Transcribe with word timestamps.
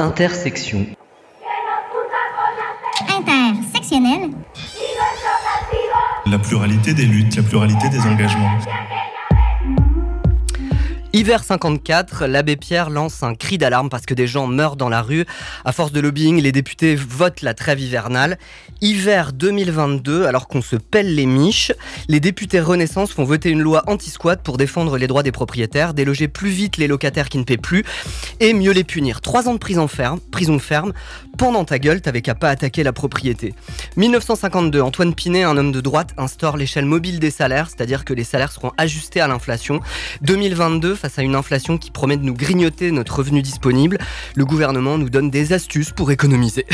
Intersection. 0.00 0.86
Intersectionnel. 3.06 4.30
La 6.24 6.38
pluralité 6.38 6.94
des 6.94 7.04
luttes, 7.04 7.36
la 7.36 7.42
pluralité 7.42 7.90
des 7.90 8.00
engagements. 8.00 8.48
Hiver 11.12 11.42
54, 11.42 12.26
l'abbé 12.26 12.54
Pierre 12.54 12.88
lance 12.88 13.24
un 13.24 13.34
cri 13.34 13.58
d'alarme 13.58 13.88
parce 13.88 14.06
que 14.06 14.14
des 14.14 14.28
gens 14.28 14.46
meurent 14.46 14.76
dans 14.76 14.88
la 14.88 15.02
rue. 15.02 15.24
À 15.64 15.72
force 15.72 15.90
de 15.90 15.98
lobbying, 15.98 16.40
les 16.40 16.52
députés 16.52 16.94
votent 16.94 17.42
la 17.42 17.52
trêve 17.52 17.80
hivernale. 17.80 18.38
Hiver 18.80 19.32
2022, 19.32 20.26
alors 20.26 20.46
qu'on 20.46 20.62
se 20.62 20.76
pèle 20.76 21.16
les 21.16 21.26
miches, 21.26 21.72
les 22.06 22.20
députés 22.20 22.60
Renaissance 22.60 23.12
font 23.12 23.24
voter 23.24 23.50
une 23.50 23.60
loi 23.60 23.82
anti-squat 23.88 24.40
pour 24.40 24.56
défendre 24.56 24.98
les 24.98 25.08
droits 25.08 25.24
des 25.24 25.32
propriétaires, 25.32 25.94
déloger 25.94 26.28
plus 26.28 26.50
vite 26.50 26.76
les 26.76 26.86
locataires 26.86 27.28
qui 27.28 27.38
ne 27.38 27.44
paient 27.44 27.56
plus 27.56 27.84
et 28.38 28.54
mieux 28.54 28.72
les 28.72 28.84
punir. 28.84 29.20
Trois 29.20 29.48
ans 29.48 29.54
de 29.54 29.58
prison 29.58 29.88
ferme, 29.88 30.20
prison 30.30 30.60
ferme. 30.60 30.92
Pendant 31.36 31.64
ta 31.64 31.80
gueule, 31.80 32.02
t'avais 32.02 32.22
qu'à 32.22 32.36
pas 32.36 32.50
attaquer 32.50 32.84
la 32.84 32.92
propriété. 32.92 33.52
1952, 33.96 34.80
Antoine 34.80 35.14
Pinet, 35.14 35.42
un 35.42 35.56
homme 35.56 35.72
de 35.72 35.80
droite, 35.80 36.14
instaure 36.18 36.56
l'échelle 36.56 36.84
mobile 36.84 37.18
des 37.18 37.32
salaires, 37.32 37.68
c'est-à-dire 37.68 38.04
que 38.04 38.14
les 38.14 38.24
salaires 38.24 38.52
seront 38.52 38.70
ajustés 38.78 39.20
à 39.20 39.26
l'inflation. 39.26 39.80
2022, 40.22 40.99
face 41.00 41.18
à 41.18 41.22
une 41.22 41.34
inflation 41.34 41.78
qui 41.78 41.90
promet 41.90 42.16
de 42.16 42.22
nous 42.22 42.34
grignoter 42.34 42.90
notre 42.92 43.16
revenu 43.16 43.42
disponible, 43.42 43.98
le 44.36 44.44
gouvernement 44.44 44.98
nous 44.98 45.08
donne 45.08 45.30
des 45.30 45.52
astuces 45.52 45.90
pour 45.90 46.10
économiser. 46.10 46.66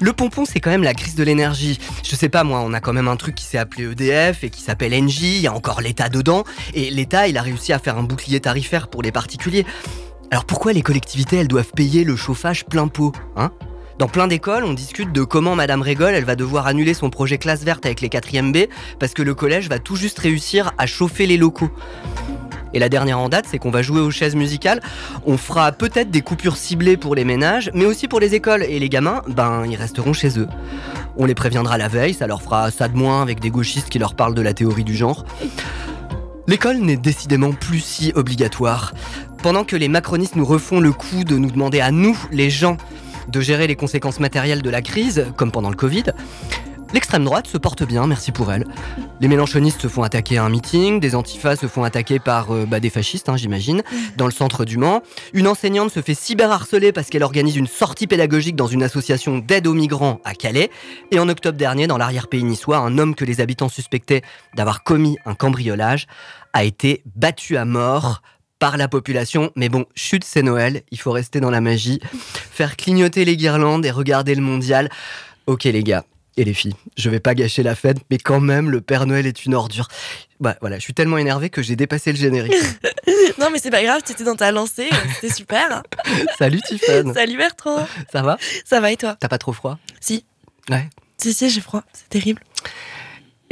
Le 0.00 0.12
pompon, 0.12 0.44
c'est 0.44 0.60
quand 0.60 0.70
même 0.70 0.84
la 0.84 0.94
crise 0.94 1.16
de 1.16 1.24
l'énergie. 1.24 1.78
Je 2.02 2.14
sais 2.14 2.28
pas 2.28 2.44
moi, 2.44 2.60
on 2.60 2.72
a 2.72 2.80
quand 2.80 2.92
même 2.92 3.08
un 3.08 3.16
truc 3.16 3.34
qui 3.34 3.44
s'est 3.44 3.58
appelé 3.58 3.90
EDF 3.90 4.44
et 4.44 4.50
qui 4.50 4.62
s'appelle 4.62 4.94
Engie, 4.94 5.36
il 5.36 5.42
y 5.42 5.46
a 5.46 5.52
encore 5.52 5.80
l'État 5.80 6.08
dedans, 6.08 6.44
et 6.72 6.90
l'État, 6.90 7.26
il 7.26 7.36
a 7.36 7.42
réussi 7.42 7.72
à 7.72 7.78
faire 7.78 7.98
un 7.98 8.04
bouclier 8.04 8.40
tarifaire 8.40 8.88
pour 8.88 9.02
les 9.02 9.12
particuliers. 9.12 9.66
Alors 10.30 10.44
pourquoi 10.44 10.72
les 10.72 10.82
collectivités, 10.82 11.36
elles 11.36 11.48
doivent 11.48 11.72
payer 11.74 12.04
le 12.04 12.16
chauffage 12.16 12.64
plein 12.64 12.88
pot, 12.88 13.12
hein? 13.36 13.50
Dans 13.98 14.08
plein 14.08 14.26
d'écoles, 14.26 14.64
on 14.64 14.74
discute 14.74 15.12
de 15.12 15.22
comment 15.22 15.54
Madame 15.54 15.80
Régol, 15.80 16.14
elle 16.14 16.24
va 16.24 16.34
devoir 16.34 16.66
annuler 16.66 16.94
son 16.94 17.10
projet 17.10 17.38
classe 17.38 17.62
verte 17.62 17.86
avec 17.86 18.00
les 18.00 18.08
4e 18.08 18.50
B 18.50 18.68
parce 18.98 19.14
que 19.14 19.22
le 19.22 19.34
collège 19.34 19.68
va 19.68 19.78
tout 19.78 19.94
juste 19.94 20.18
réussir 20.18 20.72
à 20.78 20.86
chauffer 20.86 21.26
les 21.26 21.36
locaux. 21.36 21.70
Et 22.74 22.80
la 22.80 22.88
dernière 22.88 23.18
en 23.18 23.28
date, 23.28 23.46
c'est 23.48 23.58
qu'on 23.58 23.70
va 23.70 23.82
jouer 23.82 24.00
aux 24.00 24.10
chaises 24.10 24.34
musicales. 24.34 24.80
On 25.24 25.38
fera 25.38 25.72
peut-être 25.72 26.10
des 26.10 26.20
coupures 26.20 26.56
ciblées 26.56 26.96
pour 26.96 27.14
les 27.14 27.24
ménages, 27.24 27.70
mais 27.72 27.86
aussi 27.86 28.08
pour 28.08 28.20
les 28.20 28.34
écoles. 28.34 28.64
Et 28.64 28.78
les 28.80 28.88
gamins, 28.88 29.22
ben, 29.28 29.64
ils 29.64 29.76
resteront 29.76 30.12
chez 30.12 30.38
eux. 30.38 30.48
On 31.16 31.24
les 31.24 31.34
préviendra 31.34 31.78
la 31.78 31.86
veille, 31.86 32.14
ça 32.14 32.26
leur 32.26 32.42
fera 32.42 32.70
ça 32.72 32.88
de 32.88 32.96
moins 32.96 33.22
avec 33.22 33.38
des 33.38 33.50
gauchistes 33.50 33.88
qui 33.88 34.00
leur 34.00 34.14
parlent 34.14 34.34
de 34.34 34.42
la 34.42 34.52
théorie 34.52 34.84
du 34.84 34.96
genre. 34.96 35.24
L'école 36.48 36.78
n'est 36.78 36.96
décidément 36.96 37.52
plus 37.52 37.80
si 37.80 38.12
obligatoire. 38.16 38.92
Pendant 39.42 39.64
que 39.64 39.76
les 39.76 39.88
macronistes 39.88 40.36
nous 40.36 40.44
refont 40.44 40.80
le 40.80 40.92
coup 40.92 41.24
de 41.24 41.38
nous 41.38 41.50
demander 41.50 41.80
à 41.80 41.90
nous, 41.90 42.18
les 42.32 42.50
gens, 42.50 42.76
de 43.28 43.40
gérer 43.40 43.66
les 43.66 43.76
conséquences 43.76 44.20
matérielles 44.20 44.62
de 44.62 44.70
la 44.70 44.82
crise, 44.82 45.26
comme 45.36 45.50
pendant 45.50 45.70
le 45.70 45.76
Covid, 45.76 46.04
L'extrême 46.94 47.24
droite 47.24 47.48
se 47.48 47.58
porte 47.58 47.82
bien, 47.82 48.06
merci 48.06 48.30
pour 48.30 48.52
elle. 48.52 48.64
Les 49.20 49.26
mélanchonistes 49.26 49.82
se 49.82 49.88
font 49.88 50.04
attaquer 50.04 50.38
à 50.38 50.44
un 50.44 50.48
meeting, 50.48 51.00
des 51.00 51.16
antifas 51.16 51.56
se 51.56 51.66
font 51.66 51.82
attaquer 51.82 52.20
par 52.20 52.52
euh, 52.52 52.66
bah, 52.66 52.78
des 52.78 52.88
fascistes, 52.88 53.28
hein, 53.28 53.36
j'imagine, 53.36 53.82
dans 54.16 54.26
le 54.26 54.32
centre 54.32 54.64
du 54.64 54.78
Mans. 54.78 55.02
Une 55.32 55.48
enseignante 55.48 55.90
se 55.90 56.00
fait 56.00 56.14
cyberharceler 56.14 56.92
parce 56.92 57.10
qu'elle 57.10 57.24
organise 57.24 57.56
une 57.56 57.66
sortie 57.66 58.06
pédagogique 58.06 58.54
dans 58.54 58.68
une 58.68 58.84
association 58.84 59.38
d'aide 59.38 59.66
aux 59.66 59.74
migrants 59.74 60.20
à 60.24 60.34
Calais. 60.34 60.70
Et 61.10 61.18
en 61.18 61.28
octobre 61.28 61.58
dernier, 61.58 61.88
dans 61.88 61.98
l'arrière-pays 61.98 62.44
niçois, 62.44 62.76
un 62.76 62.96
homme 62.96 63.16
que 63.16 63.24
les 63.24 63.40
habitants 63.40 63.68
suspectaient 63.68 64.22
d'avoir 64.54 64.84
commis 64.84 65.18
un 65.26 65.34
cambriolage 65.34 66.06
a 66.52 66.62
été 66.62 67.02
battu 67.16 67.56
à 67.56 67.64
mort 67.64 68.22
par 68.60 68.76
la 68.76 68.86
population. 68.86 69.50
Mais 69.56 69.68
bon, 69.68 69.84
chute, 69.96 70.22
c'est 70.22 70.42
Noël, 70.42 70.82
il 70.92 71.00
faut 71.00 71.10
rester 71.10 71.40
dans 71.40 71.50
la 71.50 71.60
magie, 71.60 71.98
faire 72.52 72.76
clignoter 72.76 73.24
les 73.24 73.36
guirlandes 73.36 73.84
et 73.84 73.90
regarder 73.90 74.36
le 74.36 74.42
mondial. 74.42 74.90
Ok 75.46 75.64
les 75.64 75.82
gars, 75.82 76.04
et 76.36 76.44
les 76.44 76.54
filles. 76.54 76.74
Je 76.96 77.10
vais 77.10 77.20
pas 77.20 77.34
gâcher 77.34 77.62
la 77.62 77.74
fête, 77.74 77.98
mais 78.10 78.18
quand 78.18 78.40
même, 78.40 78.70
le 78.70 78.80
Père 78.80 79.06
Noël 79.06 79.26
est 79.26 79.44
une 79.44 79.54
ordure. 79.54 79.88
Bah 80.40 80.56
voilà, 80.60 80.76
je 80.78 80.82
suis 80.82 80.94
tellement 80.94 81.18
énervé 81.18 81.50
que 81.50 81.62
j'ai 81.62 81.76
dépassé 81.76 82.12
le 82.12 82.18
générique. 82.18 82.52
non, 83.38 83.50
mais 83.52 83.58
c'est 83.58 83.70
pas 83.70 83.82
grave, 83.82 84.02
tu 84.04 84.12
étais 84.12 84.24
dans 84.24 84.36
ta 84.36 84.52
lancée, 84.52 84.88
c'était 85.14 85.32
super. 85.34 85.82
Salut 86.38 86.60
Tiffany. 86.66 87.14
Salut 87.14 87.36
Bertrand. 87.36 87.86
Ça 88.12 88.22
va? 88.22 88.38
Ça 88.64 88.80
va 88.80 88.92
et 88.92 88.96
toi? 88.96 89.16
T'as 89.18 89.28
pas 89.28 89.38
trop 89.38 89.52
froid? 89.52 89.78
Si. 90.00 90.24
Ouais. 90.70 90.88
Si, 91.18 91.32
si, 91.32 91.50
j'ai 91.50 91.60
froid, 91.60 91.84
c'est 91.92 92.08
terrible. 92.08 92.42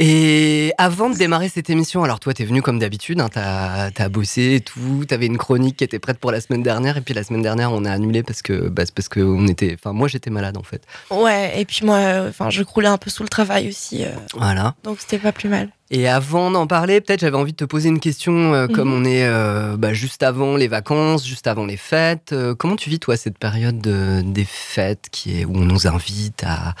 Et 0.05 0.73
avant 0.77 1.09
de 1.09 1.15
démarrer 1.17 1.47
cette 1.47 1.69
émission, 1.69 2.03
alors 2.03 2.19
toi, 2.19 2.33
t'es 2.33 2.43
venu 2.43 2.61
comme 2.61 2.77
d'habitude, 2.77 3.21
hein, 3.21 3.29
t'as 3.31 3.89
as 3.97 4.09
bossé 4.09 4.55
et 4.55 4.59
tout, 4.59 5.05
t'avais 5.07 5.27
une 5.27 5.37
chronique 5.37 5.77
qui 5.77 5.85
était 5.85 5.97
prête 5.97 6.17
pour 6.19 6.29
la 6.29 6.41
semaine 6.41 6.61
dernière, 6.61 6.97
et 6.97 7.01
puis 7.01 7.13
la 7.13 7.23
semaine 7.23 7.41
dernière, 7.41 7.71
on 7.71 7.85
a 7.85 7.91
annulé 7.91 8.21
parce 8.21 8.41
que, 8.41 8.67
bah, 8.67 8.83
parce 8.93 9.07
que 9.07 9.21
on 9.21 9.47
était, 9.47 9.77
enfin, 9.79 9.93
moi, 9.93 10.09
j'étais 10.09 10.29
malade 10.29 10.57
en 10.57 10.63
fait. 10.63 10.81
Ouais, 11.09 11.53
et 11.57 11.63
puis 11.63 11.85
moi, 11.85 11.95
euh, 11.99 12.27
enfin, 12.27 12.49
je 12.49 12.63
croulais 12.63 12.89
un 12.89 12.97
peu 12.97 13.09
sous 13.09 13.23
le 13.23 13.29
travail 13.29 13.69
aussi, 13.69 14.03
euh, 14.03 14.09
Voilà. 14.35 14.75
donc 14.83 14.97
c'était 14.99 15.19
pas 15.19 15.31
plus 15.31 15.47
mal. 15.47 15.69
Et 15.89 16.09
avant 16.09 16.51
d'en 16.51 16.67
parler, 16.67 16.99
peut-être 16.99 17.21
j'avais 17.21 17.37
envie 17.37 17.53
de 17.53 17.57
te 17.57 17.63
poser 17.65 17.87
une 17.87 18.01
question, 18.01 18.53
euh, 18.53 18.67
comme 18.67 18.89
Mhm. 18.89 19.01
on 19.01 19.05
est 19.05 19.23
euh, 19.25 19.77
bah, 19.77 19.93
juste 19.93 20.21
avant 20.21 20.57
les 20.57 20.67
vacances, 20.67 21.25
juste 21.25 21.47
avant 21.47 21.65
les 21.65 21.77
fêtes. 21.77 22.35
comment 22.59 22.75
tu 22.75 22.89
vis 22.89 22.99
toi 22.99 23.15
cette 23.15 23.37
période 23.37 23.79
de- 23.79 24.21
des 24.21 24.43
fêtes 24.45 25.07
qui 25.13 25.39
est 25.39 25.45
où 25.45 25.53
on 25.55 25.63
nous 25.65 25.87
invite 25.87 26.43
à, 26.45 26.75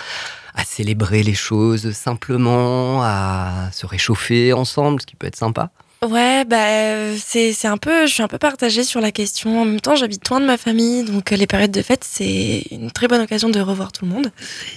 à 0.55 0.63
célébrer 0.63 1.23
les 1.23 1.33
choses 1.33 1.91
simplement, 1.91 3.01
à 3.03 3.69
se 3.71 3.85
réchauffer 3.85 4.53
ensemble, 4.53 5.01
ce 5.01 5.05
qui 5.05 5.15
peut 5.15 5.27
être 5.27 5.35
sympa. 5.35 5.71
Ouais, 6.03 6.43
bah 6.43 6.67
euh, 6.67 7.15
c'est 7.17 7.65
un 7.65 7.77
peu, 7.77 8.05
je 8.07 8.13
suis 8.13 8.23
un 8.23 8.27
peu 8.27 8.37
partagée 8.37 8.83
sur 8.83 8.99
la 8.99 9.11
question. 9.11 9.61
En 9.61 9.65
même 9.65 9.79
temps, 9.79 9.95
j'habite 9.95 10.27
loin 10.27 10.41
de 10.41 10.45
ma 10.45 10.57
famille, 10.57 11.03
donc 11.03 11.31
euh, 11.31 11.37
les 11.37 11.47
périodes 11.47 11.71
de 11.71 11.81
fête 11.81 12.03
c'est 12.03 12.65
une 12.71 12.91
très 12.91 13.07
bonne 13.07 13.21
occasion 13.21 13.49
de 13.49 13.59
revoir 13.61 13.93
tout 13.93 14.03
le 14.03 14.11
monde. 14.11 14.31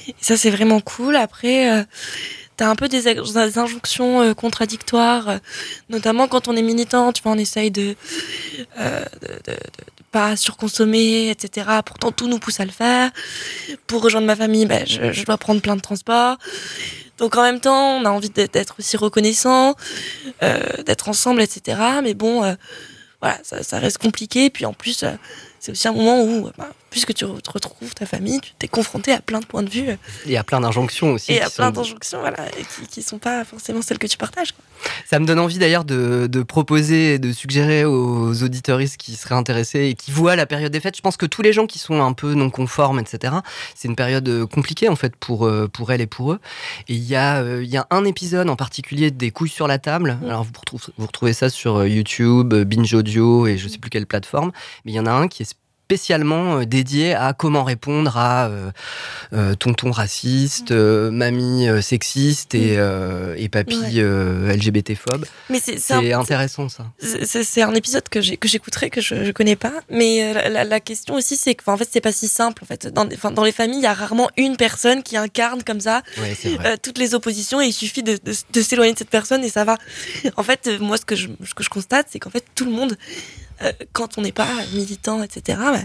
Et 0.06 0.14
ça 0.20 0.36
c'est 0.36 0.50
vraiment 0.50 0.80
cool. 0.80 1.16
Après, 1.16 1.72
euh, 1.72 1.82
t'as 2.56 2.68
un 2.68 2.76
peu 2.76 2.86
des, 2.86 3.08
injonctions 3.58 4.22
euh, 4.22 4.34
contradictoires, 4.34 5.40
notamment 5.90 6.28
quand 6.28 6.46
on 6.46 6.54
est 6.54 6.62
militant. 6.62 7.12
Tu 7.12 7.24
vois, 7.24 7.32
on 7.32 7.38
essaye 7.38 7.72
de 7.72 7.96
pas 10.16 10.34
surconsommer, 10.34 11.28
etc. 11.28 11.66
Pourtant 11.84 12.10
tout 12.10 12.26
nous 12.26 12.38
pousse 12.38 12.58
à 12.58 12.64
le 12.64 12.70
faire. 12.70 13.10
Pour 13.86 14.02
rejoindre 14.02 14.26
ma 14.26 14.34
famille, 14.34 14.64
bah, 14.64 14.82
je, 14.86 15.24
dois 15.26 15.36
prendre 15.36 15.60
plein 15.60 15.76
de 15.76 15.82
transports. 15.82 16.38
Donc 17.18 17.36
en 17.36 17.42
même 17.42 17.60
temps, 17.60 17.98
on 17.98 18.04
a 18.06 18.10
envie 18.10 18.30
d'être- 18.30 18.76
aussi 18.78 18.96
reconnaissant 18.96 19.74
euh, 20.42 20.82
d'être 20.86 21.10
ensemble, 21.10 21.42
etc. 21.42 21.78
Mais 22.02 22.14
bon, 22.14 22.42
euh, 22.44 22.54
voilà, 23.20 23.38
ça, 23.42 23.78
reste 23.78 23.98
compliqué. 23.98 24.48
Puis 24.48 24.64
en 24.64 24.72
plus, 24.72 25.02
euh, 25.02 25.10
c'est 25.60 25.72
aussi 25.72 25.86
un 25.86 25.92
moment 25.92 26.22
où, 26.22 26.50
bah, 26.56 26.70
puisque 26.96 27.12
tu 27.12 27.26
te 27.26 27.50
retrouves 27.50 27.94
ta 27.94 28.06
famille, 28.06 28.40
tu 28.40 28.52
t'es 28.58 28.68
confronté 28.68 29.12
à 29.12 29.20
plein 29.20 29.40
de 29.40 29.44
points 29.44 29.62
de 29.62 29.68
vue 29.68 29.90
euh, 29.90 29.96
Il 30.24 30.32
y 30.32 30.38
a 30.38 30.42
plein 30.44 30.62
d'injonctions 30.62 31.12
aussi. 31.12 31.32
et 31.32 31.42
à 31.42 31.50
plein 31.50 31.66
sont- 31.66 31.72
d'injonctions, 31.82 32.20
voilà, 32.20 32.48
et 32.58 32.62
qui, 32.62 32.86
qui 32.88 33.02
sont 33.02 33.18
pas 33.18 33.44
forcément 33.44 33.82
celles 33.82 33.98
que 33.98 34.06
tu 34.06 34.16
partages. 34.16 34.54
Ça 35.06 35.18
me 35.18 35.26
donne 35.26 35.38
envie 35.38 35.58
d'ailleurs 35.58 35.84
de, 35.84 36.26
de 36.26 36.42
proposer, 36.42 37.14
et 37.14 37.18
de 37.18 37.32
suggérer 37.32 37.84
aux 37.84 38.42
auditeuristes 38.42 38.96
qui 38.96 39.14
seraient 39.14 39.34
intéressés 39.34 39.84
et 39.88 39.94
qui 39.94 40.10
voient 40.10 40.36
la 40.36 40.46
période 40.46 40.72
des 40.72 40.80
fêtes. 40.80 40.96
Je 40.96 41.02
pense 41.02 41.18
que 41.18 41.26
tous 41.26 41.42
les 41.42 41.52
gens 41.52 41.66
qui 41.66 41.78
sont 41.78 42.00
un 42.00 42.14
peu 42.14 42.32
non 42.32 42.48
conformes, 42.48 42.98
etc., 42.98 43.34
c'est 43.74 43.88
une 43.88 43.96
période 43.96 44.26
euh, 44.28 44.46
compliquée 44.46 44.88
en 44.88 44.96
fait 44.96 45.14
pour, 45.16 45.44
euh, 45.46 45.68
pour 45.68 45.92
elles 45.92 46.00
et 46.00 46.06
pour 46.06 46.32
eux. 46.32 46.40
Et 46.88 46.94
il 46.94 47.04
y, 47.04 47.14
a, 47.14 47.42
y 47.60 47.76
a 47.76 47.86
un 47.90 48.04
épisode 48.06 48.48
en 48.48 48.56
particulier 48.56 49.10
des 49.10 49.30
couilles 49.30 49.50
sur 49.50 49.68
la 49.68 49.78
table. 49.78 50.18
Mm. 50.22 50.24
Alors 50.30 50.44
vous 50.44 50.52
retrouvez, 50.58 50.84
vous 50.96 51.06
retrouvez 51.06 51.34
ça 51.34 51.50
sur 51.50 51.86
YouTube, 51.86 52.54
Binge 52.54 52.94
Audio 52.94 53.46
et 53.46 53.58
je 53.58 53.68
sais 53.68 53.78
plus 53.78 53.90
quelle 53.90 54.06
plateforme. 54.06 54.50
Mais 54.86 54.92
il 54.92 54.94
y 54.94 55.00
en 55.00 55.06
a 55.06 55.12
un 55.12 55.28
qui 55.28 55.42
est 55.42 55.54
spécialement 55.90 56.58
euh, 56.58 56.64
dédié 56.64 57.14
à 57.14 57.32
comment 57.32 57.62
répondre 57.62 58.16
à 58.18 58.48
euh, 58.48 58.70
euh, 59.32 59.54
tonton 59.54 59.92
raciste, 59.92 60.72
euh, 60.72 61.12
mamie 61.12 61.68
sexiste 61.80 62.56
et, 62.56 62.74
euh, 62.76 63.34
et 63.38 63.48
papy 63.48 63.76
Ouais. 64.02 64.56
LGBT-phobe. 64.56 65.24
Mais 65.48 65.60
c'est 65.64 65.92
intéressant 66.12 66.68
ça. 66.68 66.86
c'est- 67.00 67.62
un 67.62 67.74
épisode 67.74 68.08
que 68.08 68.20
j'ai- 68.20 68.36
que 68.36 68.48
j'écouterai, 68.48 68.90
que 68.90 69.00
je, 69.00 69.24
je 69.24 69.30
connais 69.30 69.54
pas. 69.56 69.72
Mais 69.90 70.32
la, 70.34 70.48
la- 70.48 70.64
la 70.64 70.80
question 70.80 71.14
aussi, 71.14 71.36
c'est 71.36 71.54
que, 71.54 71.62
en 71.70 71.76
fait, 71.76 71.88
c'est 71.90 72.00
pas 72.00 72.12
si 72.12 72.26
simple. 72.28 72.64
En 72.64 72.66
fait, 72.66 72.88
dans, 72.88 73.04
les 73.44 73.52
familles, 73.52 73.78
il 73.78 73.82
y 73.84 73.86
a 73.86 73.94
rarement 73.94 74.28
une 74.36 74.56
personne 74.56 75.02
qui 75.04 75.16
incarne 75.16 75.62
comme 75.62 75.80
ça 75.80 76.02
Ouais, 76.18 76.78
toutes 76.82 76.98
les 76.98 77.14
oppositions 77.14 77.60
et 77.60 77.66
il 77.66 77.72
suffit 77.72 78.02
de, 78.02 78.14
de- 78.24 78.34
de 78.52 78.60
s'éloigner 78.60 78.92
de 78.92 78.98
cette 78.98 79.10
personne 79.10 79.44
et 79.44 79.50
ça 79.50 79.64
va. 79.64 79.76
En 80.36 80.42
fait, 80.42 80.68
moi, 80.80 80.96
ce 80.96 81.04
que 81.04 81.14
je, 81.16 81.28
ce 81.44 81.54
que 81.54 81.62
je 81.62 81.70
constate, 81.70 82.06
c'est 82.10 82.18
qu'en 82.18 82.30
fait, 82.30 82.44
tout 82.56 82.64
le 82.64 82.72
monde, 82.72 82.96
euh, 83.62 83.72
quand 83.92 84.18
on 84.18 84.22
n'est 84.22 84.32
pas 84.32 84.48
militant, 84.72 85.22
etc., 85.22 85.58
bah, 85.58 85.80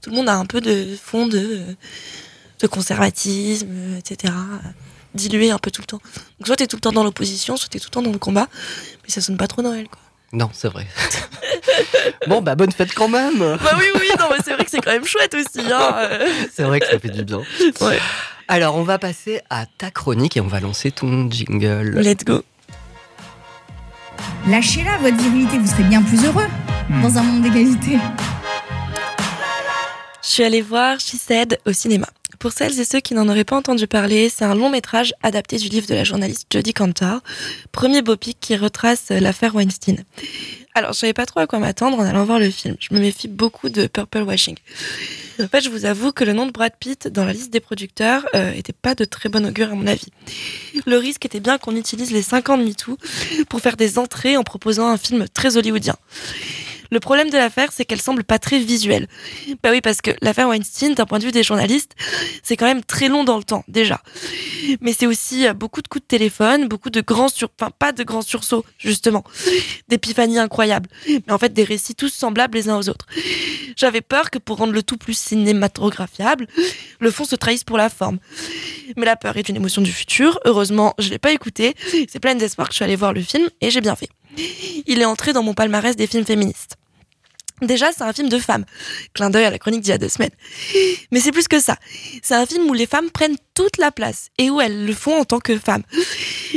tout 0.00 0.10
le 0.10 0.16
monde 0.16 0.28
a 0.28 0.34
un 0.34 0.46
peu 0.46 0.60
de 0.60 0.96
fond 1.02 1.26
de, 1.26 1.60
de 2.60 2.66
conservatisme, 2.66 3.96
etc., 3.98 4.32
dilué 5.14 5.50
un 5.50 5.58
peu 5.58 5.70
tout 5.70 5.82
le 5.82 5.86
temps. 5.86 6.00
Donc, 6.38 6.46
soit 6.46 6.56
t'es 6.56 6.66
tout 6.66 6.76
le 6.76 6.80
temps 6.80 6.92
dans 6.92 7.04
l'opposition, 7.04 7.56
soit 7.56 7.68
t'es 7.68 7.78
tout 7.78 7.88
le 7.88 7.94
temps 7.94 8.02
dans 8.02 8.12
le 8.12 8.18
combat, 8.18 8.46
mais 9.02 9.10
ça 9.10 9.20
sonne 9.20 9.36
pas 9.36 9.48
trop 9.48 9.62
Noël, 9.62 9.88
quoi. 9.88 10.00
Non, 10.32 10.50
c'est 10.52 10.68
vrai. 10.68 10.86
bon, 12.26 12.42
bah 12.42 12.54
bonne 12.54 12.70
fête 12.70 12.92
quand 12.92 13.08
même. 13.08 13.38
Bah 13.38 13.76
oui, 13.78 13.86
oui, 13.94 14.08
non, 14.18 14.26
mais 14.30 14.36
c'est 14.44 14.52
vrai 14.52 14.64
que 14.64 14.70
c'est 14.70 14.80
quand 14.80 14.92
même 14.92 15.06
chouette 15.06 15.34
aussi, 15.34 15.66
hein. 15.72 16.10
C'est 16.52 16.64
vrai 16.64 16.80
que 16.80 16.86
ça 16.86 16.98
fait 16.98 17.08
du 17.08 17.24
bien. 17.24 17.42
Ouais. 17.80 17.98
Alors, 18.46 18.76
on 18.76 18.82
va 18.82 18.98
passer 18.98 19.40
à 19.48 19.64
ta 19.64 19.90
chronique 19.90 20.36
et 20.36 20.42
on 20.42 20.46
va 20.46 20.60
lancer 20.60 20.90
ton 20.90 21.30
jingle. 21.30 21.98
Let's 21.98 22.24
go. 22.24 22.42
Lâchez-la, 24.46 24.98
votre 24.98 25.16
virilité, 25.16 25.58
vous 25.58 25.66
serez 25.66 25.84
bien 25.84 26.02
plus 26.02 26.24
heureux 26.24 26.46
dans 26.90 27.18
un 27.18 27.22
monde 27.22 27.42
d'égalité. 27.42 27.98
Je 30.22 30.28
suis 30.28 30.42
allée 30.42 30.62
voir 30.62 30.98
She 30.98 31.16
Said 31.16 31.58
au 31.66 31.72
cinéma. 31.72 32.06
Pour 32.38 32.52
celles 32.52 32.78
et 32.80 32.84
ceux 32.84 33.00
qui 33.00 33.14
n'en 33.14 33.28
auraient 33.28 33.44
pas 33.44 33.56
entendu 33.56 33.86
parler, 33.86 34.28
c'est 34.28 34.44
un 34.44 34.54
long 34.54 34.70
métrage 34.70 35.12
adapté 35.22 35.56
du 35.56 35.68
livre 35.68 35.86
de 35.86 35.94
la 35.94 36.04
journaliste 36.04 36.46
Jodie 36.52 36.72
Cantor, 36.72 37.20
premier 37.72 38.00
biopic 38.00 38.38
qui 38.40 38.56
retrace 38.56 39.10
l'affaire 39.10 39.54
Weinstein. 39.54 40.04
Alors, 40.74 40.92
je 40.92 40.98
savais 40.98 41.12
pas 41.12 41.26
trop 41.26 41.40
à 41.40 41.46
quoi 41.46 41.58
m'attendre 41.58 41.98
en 41.98 42.04
allant 42.04 42.24
voir 42.24 42.38
le 42.38 42.50
film. 42.50 42.76
Je 42.78 42.94
me 42.94 43.00
méfie 43.00 43.26
beaucoup 43.26 43.68
de 43.68 43.86
purple 43.88 44.22
washing. 44.22 44.56
En 45.42 45.48
fait, 45.48 45.60
je 45.60 45.70
vous 45.70 45.84
avoue 45.84 46.12
que 46.12 46.24
le 46.24 46.32
nom 46.32 46.46
de 46.46 46.52
Brad 46.52 46.72
Pitt 46.78 47.08
dans 47.08 47.24
la 47.24 47.32
liste 47.32 47.52
des 47.52 47.60
producteurs 47.60 48.26
euh, 48.34 48.52
était 48.52 48.72
pas 48.72 48.94
de 48.94 49.04
très 49.04 49.28
bon 49.28 49.44
augure 49.44 49.72
à 49.72 49.74
mon 49.74 49.86
avis. 49.86 50.08
Le 50.86 50.96
risque 50.96 51.24
était 51.26 51.40
bien 51.40 51.58
qu'on 51.58 51.74
utilise 51.74 52.12
les 52.12 52.22
5 52.22 52.50
ans 52.50 52.58
de 52.58 52.64
MeToo 52.64 52.96
pour 53.48 53.60
faire 53.60 53.76
des 53.76 53.98
entrées 53.98 54.36
en 54.36 54.44
proposant 54.44 54.88
un 54.88 54.96
film 54.96 55.26
très 55.28 55.56
hollywoodien. 55.56 55.96
Le 56.90 57.00
problème 57.00 57.30
de 57.30 57.36
l'affaire, 57.36 57.70
c'est 57.72 57.84
qu'elle 57.84 58.00
semble 58.00 58.24
pas 58.24 58.38
très 58.38 58.58
visuelle. 58.58 59.06
Bah 59.62 59.70
oui, 59.70 59.80
parce 59.80 60.00
que 60.00 60.10
l'affaire 60.22 60.48
Weinstein, 60.48 60.94
d'un 60.94 61.06
point 61.06 61.18
de 61.18 61.24
vue 61.24 61.32
des 61.32 61.42
journalistes, 61.42 61.92
c'est 62.42 62.56
quand 62.56 62.66
même 62.66 62.82
très 62.82 63.08
long 63.08 63.24
dans 63.24 63.36
le 63.36 63.44
temps, 63.44 63.64
déjà. 63.68 64.00
Mais 64.80 64.92
c'est 64.92 65.06
aussi 65.06 65.46
euh, 65.46 65.54
beaucoup 65.54 65.82
de 65.82 65.88
coups 65.88 66.02
de 66.02 66.08
téléphone, 66.08 66.68
beaucoup 66.68 66.90
de 66.90 67.00
grands 67.00 67.28
sur... 67.28 67.48
Enfin, 67.60 67.70
pas 67.78 67.92
de 67.92 68.04
grands 68.04 68.22
sursauts, 68.22 68.64
justement. 68.78 69.24
D'épiphanies 69.88 70.38
incroyables. 70.38 70.88
Mais 71.06 71.32
en 71.32 71.38
fait, 71.38 71.52
des 71.52 71.64
récits 71.64 71.94
tous 71.94 72.12
semblables 72.12 72.56
les 72.56 72.68
uns 72.68 72.78
aux 72.78 72.88
autres. 72.88 73.06
J'avais 73.76 74.00
peur 74.00 74.30
que 74.30 74.38
pour 74.38 74.56
rendre 74.56 74.72
le 74.72 74.82
tout 74.82 74.96
plus 74.96 75.16
cinématographiable, 75.16 76.46
le 77.00 77.10
fond 77.10 77.24
se 77.24 77.36
trahisse 77.36 77.64
pour 77.64 77.78
la 77.78 77.88
forme. 77.88 78.18
Mais 78.96 79.06
la 79.06 79.16
peur 79.16 79.36
est 79.36 79.48
une 79.48 79.56
émotion 79.56 79.82
du 79.82 79.92
futur. 79.92 80.40
Heureusement, 80.44 80.94
je 80.98 81.10
l'ai 81.10 81.18
pas 81.18 81.32
écouté. 81.32 81.74
C'est 82.08 82.20
plein 82.20 82.34
d'espoir 82.34 82.68
que 82.68 82.72
je 82.72 82.76
suis 82.76 82.84
allée 82.84 82.96
voir 82.96 83.12
le 83.12 83.20
film 83.20 83.48
et 83.60 83.70
j'ai 83.70 83.80
bien 83.80 83.94
fait. 83.94 84.08
Il 84.86 85.00
est 85.00 85.04
entré 85.04 85.32
dans 85.32 85.42
mon 85.42 85.54
palmarès 85.54 85.96
des 85.96 86.06
films 86.06 86.24
féministes. 86.24 86.77
Déjà, 87.62 87.92
c'est 87.92 88.02
un 88.02 88.12
film 88.12 88.28
de 88.28 88.38
femmes. 88.38 88.64
Clin 89.14 89.30
d'œil 89.30 89.44
à 89.44 89.50
la 89.50 89.58
chronique 89.58 89.80
d'il 89.80 89.90
y 89.90 89.92
a 89.92 89.98
deux 89.98 90.08
semaines. 90.08 90.30
Mais 91.10 91.20
c'est 91.20 91.32
plus 91.32 91.48
que 91.48 91.60
ça. 91.60 91.76
C'est 92.22 92.34
un 92.34 92.46
film 92.46 92.68
où 92.68 92.74
les 92.74 92.86
femmes 92.86 93.10
prennent 93.10 93.36
toute 93.54 93.78
la 93.78 93.90
place 93.90 94.28
et 94.38 94.50
où 94.50 94.60
elles 94.60 94.86
le 94.86 94.92
font 94.92 95.20
en 95.20 95.24
tant 95.24 95.40
que 95.40 95.58
femmes. 95.58 95.82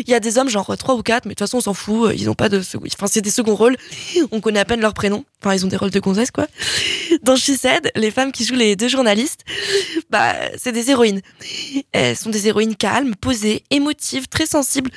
Il 0.05 0.09
y 0.09 0.13
a 0.13 0.19
des 0.19 0.37
hommes, 0.37 0.49
genre 0.49 0.75
trois 0.77 0.95
ou 0.95 1.01
quatre, 1.03 1.25
mais 1.25 1.31
de 1.31 1.35
toute 1.35 1.47
façon, 1.47 1.57
on 1.57 1.61
s'en 1.61 1.73
fout. 1.73 2.11
Ils 2.15 2.29
ont 2.29 2.33
pas 2.33 2.49
de. 2.49 2.59
Enfin, 2.59 3.07
c'est 3.07 3.21
des 3.21 3.31
seconds 3.31 3.55
rôles. 3.55 3.77
On 4.31 4.41
connaît 4.41 4.59
à 4.59 4.65
peine 4.65 4.81
leur 4.81 4.93
prénom. 4.93 5.25
Enfin, 5.41 5.55
ils 5.55 5.65
ont 5.65 5.69
des 5.69 5.77
rôles 5.77 5.91
de 5.91 5.99
gonzesse, 5.99 6.31
quoi. 6.31 6.47
Dans 7.23 7.35
She 7.35 7.51
Said, 7.59 7.91
les 7.95 8.11
femmes 8.11 8.31
qui 8.31 8.45
jouent 8.45 8.55
les 8.55 8.75
deux 8.75 8.87
journalistes, 8.87 9.41
bah, 10.09 10.35
c'est 10.57 10.71
des 10.71 10.91
héroïnes. 10.91 11.21
Elles 11.91 12.15
sont 12.15 12.29
des 12.29 12.47
héroïnes 12.47 12.75
calmes, 12.75 13.15
posées, 13.15 13.63
émotives, 13.69 14.27
très 14.27 14.45
sensibles. 14.45 14.91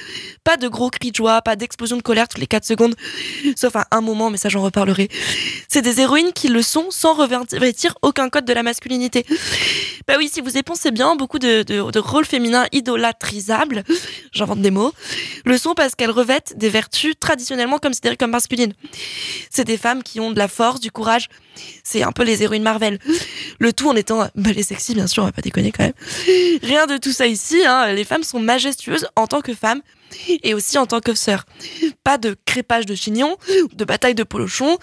Pas 0.44 0.56
de 0.56 0.68
gros 0.68 0.90
cris 0.90 1.10
de 1.10 1.16
joie, 1.16 1.42
pas 1.42 1.56
d'explosion 1.56 1.96
de 1.96 2.02
colère 2.02 2.28
toutes 2.28 2.40
les 2.40 2.46
quatre 2.46 2.66
secondes. 2.66 2.94
Sauf 3.56 3.74
à 3.76 3.86
un 3.90 4.00
moment, 4.00 4.30
mais 4.30 4.38
ça, 4.38 4.48
j'en 4.48 4.62
reparlerai. 4.62 5.08
C'est 5.68 5.82
des 5.82 6.00
héroïnes 6.00 6.32
qui 6.32 6.48
le 6.48 6.62
sont 6.62 6.86
sans 6.90 7.14
revêtir 7.14 7.96
aucun 8.02 8.28
code 8.28 8.44
de 8.44 8.52
la 8.52 8.62
masculinité. 8.62 9.26
Bah 10.06 10.14
oui, 10.18 10.30
si 10.32 10.40
vous 10.40 10.56
y 10.56 10.62
pensez 10.62 10.90
bien, 10.90 11.16
beaucoup 11.16 11.38
de, 11.38 11.62
de, 11.62 11.90
de 11.90 11.98
rôles 11.98 12.26
féminins 12.26 12.66
idolatrisables, 12.72 13.82
j'invente 14.32 14.60
des 14.60 14.70
mots, 14.70 14.92
le 15.44 15.58
sont 15.58 15.74
parce 15.74 15.94
qu'elles 15.94 16.10
revêtent 16.10 16.54
des 16.56 16.68
vertus 16.68 17.14
traditionnellement 17.18 17.78
considérées 17.78 18.16
comme 18.16 18.30
masculines. 18.30 18.72
C'est 19.50 19.64
des 19.64 19.76
femmes 19.76 20.02
qui 20.02 20.20
ont 20.20 20.30
de 20.30 20.38
la 20.38 20.48
force, 20.48 20.80
du 20.80 20.90
courage. 20.90 21.28
C'est 21.82 22.02
un 22.02 22.12
peu 22.12 22.24
les 22.24 22.42
héroïnes 22.42 22.62
Marvel. 22.62 22.98
Le 23.58 23.72
tout 23.72 23.88
en 23.88 23.96
étant 23.96 24.28
bah, 24.34 24.50
les 24.52 24.62
sexy, 24.62 24.94
bien 24.94 25.06
sûr, 25.06 25.22
on 25.22 25.26
va 25.26 25.32
pas 25.32 25.42
déconner 25.42 25.72
quand 25.72 25.84
même. 25.84 25.92
Rien 26.62 26.86
de 26.86 26.96
tout 26.96 27.12
ça 27.12 27.26
ici. 27.26 27.62
Hein. 27.66 27.92
Les 27.92 28.04
femmes 28.04 28.24
sont 28.24 28.40
majestueuses 28.40 29.06
en 29.16 29.26
tant 29.26 29.40
que 29.40 29.54
femmes 29.54 29.80
et 30.42 30.54
aussi 30.54 30.78
en 30.78 30.86
tant 30.86 31.00
que 31.00 31.14
sœurs. 31.14 31.44
Pas 32.02 32.18
de 32.18 32.36
crépage 32.44 32.86
de 32.86 32.94
chignon, 32.94 33.36
de 33.72 33.84
bataille 33.84 34.14
de 34.14 34.22
polochon. 34.22 34.78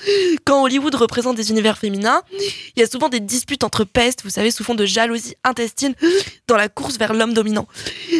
Quand 0.45 0.63
Hollywood 0.63 0.95
représente 0.95 1.35
des 1.35 1.51
univers 1.51 1.77
féminins, 1.77 2.21
il 2.75 2.79
y 2.79 2.83
a 2.83 2.87
souvent 2.87 3.09
des 3.09 3.19
disputes 3.19 3.63
entre 3.63 3.83
pestes, 3.83 4.23
vous 4.23 4.29
savez, 4.29 4.51
sous 4.51 4.63
fond 4.63 4.75
de 4.75 4.85
jalousie 4.85 5.35
intestine, 5.43 5.93
dans 6.47 6.57
la 6.57 6.69
course 6.69 6.97
vers 6.97 7.13
l'homme 7.13 7.33
dominant. 7.33 7.67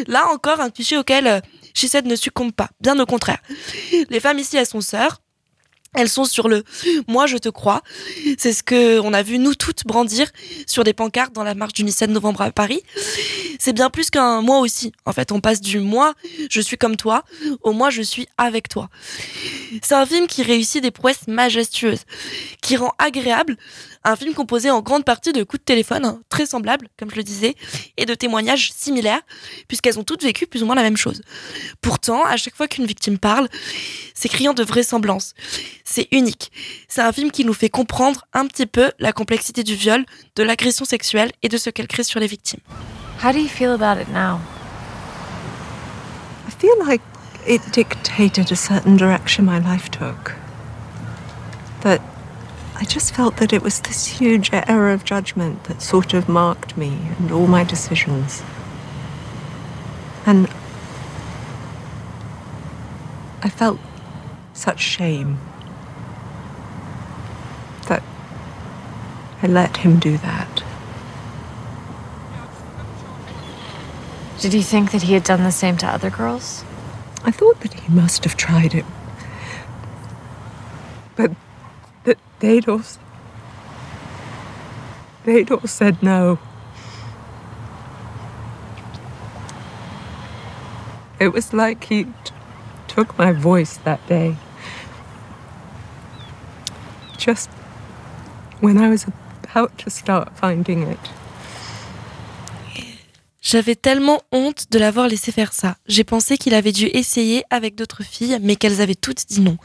Là 0.08 0.28
encore, 0.32 0.60
un 0.60 0.70
cliché 0.70 0.98
auquel 0.98 1.42
She 1.74 1.94
ne 2.04 2.16
succombe 2.16 2.52
pas, 2.52 2.70
bien 2.80 3.00
au 3.00 3.06
contraire. 3.06 3.40
Les 4.10 4.20
femmes 4.20 4.40
ici, 4.40 4.58
elles 4.58 4.66
sont 4.66 4.82
sœurs, 4.82 5.22
elles 5.94 6.10
sont 6.10 6.24
sur 6.24 6.48
le 6.48 6.64
moi 7.08 7.26
je 7.28 7.38
te 7.38 7.50
crois. 7.50 7.82
C'est 8.38 8.54
ce 8.54 8.64
que 8.64 9.00
on 9.00 9.14
a 9.14 9.24
vu 9.24 9.40
nous 9.40 9.56
toutes 9.56 9.86
brandir 9.86 10.32
sur 10.66 10.84
des 10.84 10.94
pancartes 10.94 11.34
dans 11.34 11.44
la 11.44 11.54
marche 11.54 11.74
du 11.74 11.84
17 11.84 12.12
novembre 12.12 12.42
à 12.42 12.52
Paris. 12.52 12.82
C'est 13.60 13.74
bien 13.74 13.90
plus 13.90 14.10
qu'un 14.10 14.42
moi 14.42 14.60
aussi. 14.60 14.94
En 15.06 15.12
fait, 15.12 15.32
on 15.32 15.42
passe 15.42 15.60
du 15.60 15.80
moi 15.80 16.14
je 16.50 16.62
suis 16.62 16.78
comme 16.78 16.96
toi 16.96 17.24
au 17.62 17.74
moi 17.74 17.90
je 17.90 18.02
suis 18.02 18.28
avec 18.38 18.70
toi. 18.70 18.90
C'est 19.84 19.96
un 19.96 20.06
film 20.06 20.28
qui 20.28 20.44
réussit 20.44 20.82
des 20.82 20.92
prouesses 20.92 21.28
majestueuses, 21.28 22.04
qui 22.62 22.78
rend 22.78 22.94
agréable 22.98 23.58
un 24.04 24.16
film 24.16 24.34
composé 24.34 24.72
en 24.72 24.82
grande 24.82 25.06
partie 25.06 25.32
de 25.32 25.44
coups 25.44 25.60
de 25.62 25.66
téléphone, 25.66 26.06
hein, 26.06 26.22
très 26.30 26.46
semblables, 26.46 26.88
comme 26.98 27.12
je 27.12 27.16
le 27.16 27.24
disais, 27.24 27.56
et 27.98 28.06
de 28.06 28.14
témoignages 28.16 28.72
similaires, 28.74 29.22
puisqu'elles 29.68 30.00
ont 30.00 30.04
toutes 30.04 30.24
vécu 30.24 30.48
plus 30.48 30.64
ou 30.64 30.66
moins 30.66 30.76
la 30.76 30.82
même 30.82 30.98
chose. 30.98 31.22
Pourtant, 31.82 32.24
à 32.26 32.38
chaque 32.38 32.56
fois 32.56 32.68
qu'une 32.68 32.86
victime 32.86 33.20
parle, 33.20 33.48
c'est 34.14 34.30
criant 34.30 34.54
de 34.54 34.64
vraisemblance. 34.64 35.34
C'est 35.84 36.08
unique. 36.12 36.52
C'est 36.88 37.02
un 37.02 37.12
film 37.12 37.32
qui 37.32 37.46
nous 37.46 37.54
fait 37.54 37.70
comprendre 37.70 38.26
un 38.34 38.48
petit 38.48 38.66
peu 38.66 38.92
la 39.00 39.14
complexité 39.14 39.64
du 39.64 39.76
viol, 39.76 40.06
de 40.36 40.44
l'agression 40.44 40.86
sexuelle 40.86 41.32
et 41.44 41.50
de 41.50 41.58
ce 41.58 41.70
qu'elle 41.70 41.88
crée 41.88 42.04
sur 42.04 42.20
les 42.20 42.28
victimes. 42.28 42.62
How 43.24 43.32
do 43.32 43.38
you 43.38 43.48
feel 43.48 43.70
about 43.70 44.02
it 44.02 44.10
now? 44.10 44.40
I 46.48 46.52
feel 46.60 46.76
like 46.88 47.02
it 47.48 47.62
dictated 47.72 48.52
a 48.52 48.56
certain 48.56 48.96
direction 48.96 49.46
my 49.46 49.60
life 49.60 49.92
took. 49.92 50.36
That 51.82 52.00
I 52.82 52.84
just 52.84 53.14
felt 53.14 53.38
that 53.38 53.54
it 53.54 53.62
was 53.62 53.80
this 53.80 54.08
huge 54.08 54.50
error 54.52 54.92
of 54.92 55.06
judgment 55.06 55.66
that 55.66 55.84
sort 55.84 56.16
of 56.16 56.28
marked 56.28 56.76
me 56.76 56.98
and 57.20 57.32
all 57.32 57.46
my 57.46 57.64
decisions. 57.64 58.42
And 60.26 60.50
I 63.44 63.50
felt 63.50 63.80
such 64.54 64.80
shame 64.80 65.38
that 67.88 68.02
I 69.44 69.48
let 69.48 69.78
him 69.78 70.00
do 70.00 70.18
that. 70.18 70.64
Did 74.40 74.56
you 74.56 74.64
think 74.64 74.90
that 74.90 75.04
he 75.04 75.14
had 75.14 75.24
done 75.24 75.44
the 75.44 75.52
same 75.52 75.78
to 75.78 75.86
other 75.88 76.10
girls? 76.10 76.66
I 77.24 77.30
thought 77.30 77.60
that 77.60 77.76
he 77.76 77.94
must 77.94 78.24
have 78.24 78.36
tried 78.36 78.74
it. 78.74 78.86
But 81.16 81.30
they'd 82.42 82.68
all 82.68 82.82
they'd 85.24 85.50
all 85.52 85.68
said 85.68 86.02
no. 86.04 86.40
It 91.20 91.32
was 91.32 91.54
like 91.54 91.84
he 91.84 92.06
t- 92.06 92.12
took 92.88 93.16
my 93.18 93.32
voice 93.32 93.78
that 93.78 94.06
day. 94.08 94.38
Just 97.18 97.48
when 98.60 98.80
I 98.80 98.90
was 98.90 99.06
about 99.44 99.78
to 99.78 99.92
start 99.92 100.36
finding 100.36 100.82
it. 100.82 101.00
J'avais 103.52 103.76
tellement 103.76 104.22
honte 104.32 104.68
de 104.72 104.80
l'avoir 104.80 105.10
laissé 105.10 105.34
faire 105.34 105.52
ça. 105.52 105.76
J'ai 105.86 106.06
pensé 106.06 106.38
qu'il 106.38 106.54
avait 106.54 106.72
dû 106.72 106.86
essayer 106.86 107.44
avec 107.50 107.76
d'autres 107.76 108.02
filles, 108.02 108.40
mais 108.42 108.56
qu'elles 108.56 108.80
avaient 108.80 108.96
toutes 108.96 109.28
dit 109.28 109.42
non. 109.42 109.58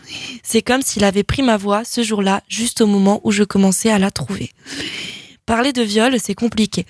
C'est 0.42 0.60
comme 0.60 0.82
s'il 0.82 1.04
avait 1.04 1.22
pris 1.22 1.42
ma 1.44 1.56
voix 1.56 1.84
ce 1.84 2.02
jour-là, 2.02 2.42
juste 2.48 2.80
au 2.80 2.88
moment 2.88 3.20
où 3.22 3.30
je 3.30 3.44
commençais 3.44 3.90
à 3.90 4.00
la 4.00 4.10
trouver. 4.10 4.50
Parler 5.46 5.72
de 5.72 5.82
viol, 5.82 6.16
c'est 6.18 6.34
compliqué. 6.34 6.84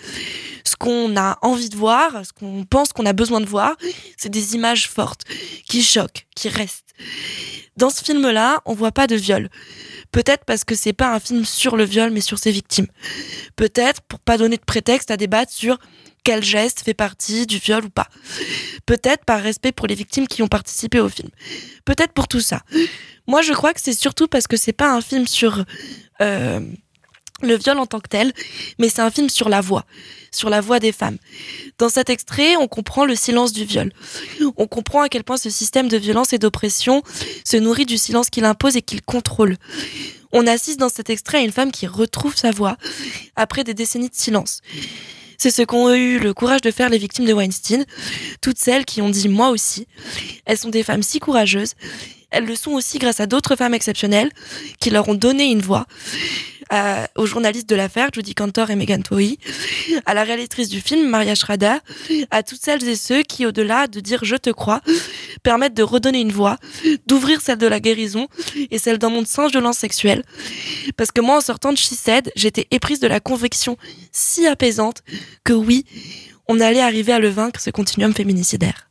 Ce 0.65 0.75
qu'on 0.75 1.19
a 1.19 1.37
envie 1.43 1.69
de 1.69 1.77
voir, 1.77 2.25
ce 2.25 2.33
qu'on 2.33 2.65
pense 2.65 2.95
qu'on 2.95 3.05
a 3.05 3.13
besoin 3.13 3.43
de 3.43 3.47
voir, 3.47 3.77
c'est 4.17 4.31
des 4.31 4.55
images 4.55 4.89
fortes, 4.89 5.25
qui 5.69 5.83
choquent, 5.83 6.27
qui 6.35 6.49
restent. 6.49 6.95
Dans 7.77 7.91
ce 7.91 8.03
film-là, 8.03 8.63
on 8.65 8.73
voit 8.73 8.93
pas 8.93 9.07
de 9.07 9.17
viol. 9.17 9.51
Peut-être 10.13 10.47
parce 10.47 10.65
que 10.65 10.75
c'est 10.75 10.95
pas 10.95 11.13
un 11.13 11.21
film 11.21 11.45
sur 11.45 11.77
le 11.77 11.85
viol, 11.85 12.11
mais 12.11 12.23
sur 12.23 12.39
ses 12.39 12.53
victimes. 12.53 12.87
Peut-être 13.55 14.01
pour 14.01 14.19
pas 14.19 14.39
donner 14.39 14.57
de 14.57 14.65
prétexte 14.65 15.11
à 15.11 15.19
débattre 15.19 15.53
sur 15.53 15.77
quel 16.27 16.43
geste 16.43 16.81
fait 16.81 16.93
partie 16.93 17.47
du 17.47 17.59
viol 17.59 17.85
ou 17.85 17.89
pas. 17.89 18.09
Peut-être 18.85 19.25
par 19.25 19.41
respect 19.41 19.71
pour 19.71 19.87
les 19.87 19.95
victimes 19.95 20.27
qui 20.27 20.43
ont 20.43 20.49
participé 20.49 20.99
au 20.99 21.09
film. 21.09 21.29
Peut-être 21.85 22.13
pour 22.13 22.27
tout 22.27 22.41
ça. 22.41 22.63
Moi, 23.29 23.43
je 23.43 23.53
crois 23.53 23.73
que 23.73 23.81
c'est 23.81 23.93
surtout 23.93 24.27
parce 24.27 24.49
que 24.49 24.57
c'est 24.57 24.73
pas 24.73 24.91
un 24.93 25.01
film 25.01 25.29
sur 25.29 25.65
euh, 26.21 26.59
le 27.43 27.57
viol 27.57 27.79
en 27.79 27.87
tant 27.87 28.01
que 28.01 28.09
tel, 28.09 28.33
mais 28.81 28.89
c'est 28.89 29.03
un 29.03 29.11
film 29.13 29.29
sur 29.29 29.49
la 29.49 29.61
voix, 29.61 29.85
sur 30.33 30.51
la 30.51 30.61
voix 30.61 30.81
des 30.81 30.91
femmes. 30.91 31.17
Dans 31.79 31.89
cet 31.89 32.11
extrait, 32.11 32.57
on 32.57 32.67
comprend 32.67 33.05
le 33.05 33.15
silence 33.15 33.53
du 33.53 33.65
viol. 33.65 33.93
On 34.57 34.67
comprend 34.67 35.03
à 35.03 35.09
quel 35.09 35.23
point 35.23 35.37
ce 35.37 35.49
système 35.49 35.87
de 35.87 35.97
violence 35.97 36.33
et 36.33 36.39
d'oppression 36.39 37.05
se 37.45 37.57
nourrit 37.57 37.87
du 37.87 37.99
silence 37.99 38.31
qu'il 38.31 38.47
impose 38.47 38.77
et 38.77 38.83
qu'il 38.83 39.01
contrôle. 39.01 39.59
On 40.33 40.49
assiste 40.49 40.81
dans 40.81 40.89
cet 40.89 41.09
extrait 41.09 41.39
à 41.39 41.43
une 41.43 41.53
femme 41.53 41.71
qui 41.71 41.87
retrouve 41.87 42.35
sa 42.35 42.51
voix 42.51 42.77
après 43.37 43.63
des 43.63 43.75
décennies 43.75 44.11
de 44.11 44.17
silence. 44.17 44.61
C'est 45.39 45.51
ce 45.51 45.63
qu'ont 45.63 45.93
eu 45.93 46.19
le 46.19 46.35
courage 46.35 46.61
de 46.63 46.71
faire 46.71 46.89
les 46.89 46.99
victimes 46.99 47.27
de 47.27 47.33
Weinstein, 47.33 47.85
toutes 48.41 48.59
celles 48.59 48.85
qui 48.85 49.03
ont 49.03 49.11
dit 49.11 49.29
moi 49.29 49.51
aussi. 49.51 49.87
Elles 50.45 50.59
sont 50.59 50.71
des 50.71 50.83
femmes 50.83 51.03
si 51.03 51.19
courageuses. 51.19 51.75
Elles 52.31 52.45
le 52.45 52.55
sont 52.55 52.73
aussi 52.73 52.99
grâce 52.99 53.21
à 53.21 53.27
d'autres 53.27 53.57
femmes 53.57 53.75
exceptionnelles 53.75 54.31
qui 54.81 54.91
leur 54.91 55.09
ont 55.09 55.15
donné 55.15 55.45
une 55.45 55.61
voix. 55.61 55.87
Aux 57.17 57.27
journalistes 57.27 57.69
de 57.69 57.77
l'affaire, 57.77 58.11
Judy 58.13 58.35
Cantor 58.35 58.71
et 58.71 58.77
Megan 58.77 59.03
Toy, 59.03 59.39
à 60.05 60.15
la 60.15 60.25
réalisatrice 60.25 60.69
du 60.69 60.81
film, 60.81 61.09
Maria 61.09 61.35
Schrader, 61.35 61.77
à 62.31 62.43
toutes 62.43 62.61
celles 62.61 62.87
et 62.89 62.97
ceux 62.97 63.23
qui, 63.23 63.47
au-delà 63.47 63.87
de 63.87 64.01
dire 64.01 64.21
je 64.25 64.37
te 64.37 64.51
crois, 64.51 64.81
permettent 65.43 65.75
de 65.75 65.83
redonner 65.83 66.21
une 66.21 66.33
voix, 66.33 66.57
d'ouvrir 67.07 67.41
celle 67.41 67.59
de 67.59 67.67
la 67.67 67.81
guérison 67.81 68.29
et 68.71 68.79
celle 68.79 68.99
d'un 68.99 69.11
monde 69.11 69.27
sans 69.27 69.49
violence 69.49 69.79
sexuelle. 69.79 70.23
Parce 70.97 71.13
que 71.13 71.21
moi, 71.21 71.37
en 71.37 71.41
sortant 71.41 71.73
de 71.73 71.79
Said, 71.79 72.33
j'étais 72.37 72.67
éprise 72.71 73.01
de 73.01 73.07
la 73.07 73.21
conviction 73.21 73.77
si 74.13 74.47
apaisante 74.47 75.03
que 75.45 75.53
oui, 75.53 75.85
on 76.49 76.61
allait 76.61 76.81
arriver 76.81 77.13
à 77.13 77.19
le 77.19 77.29
vaincre, 77.29 77.61
ce 77.61 77.71
continuum 77.71 78.15
féminicidaire. 78.15 78.89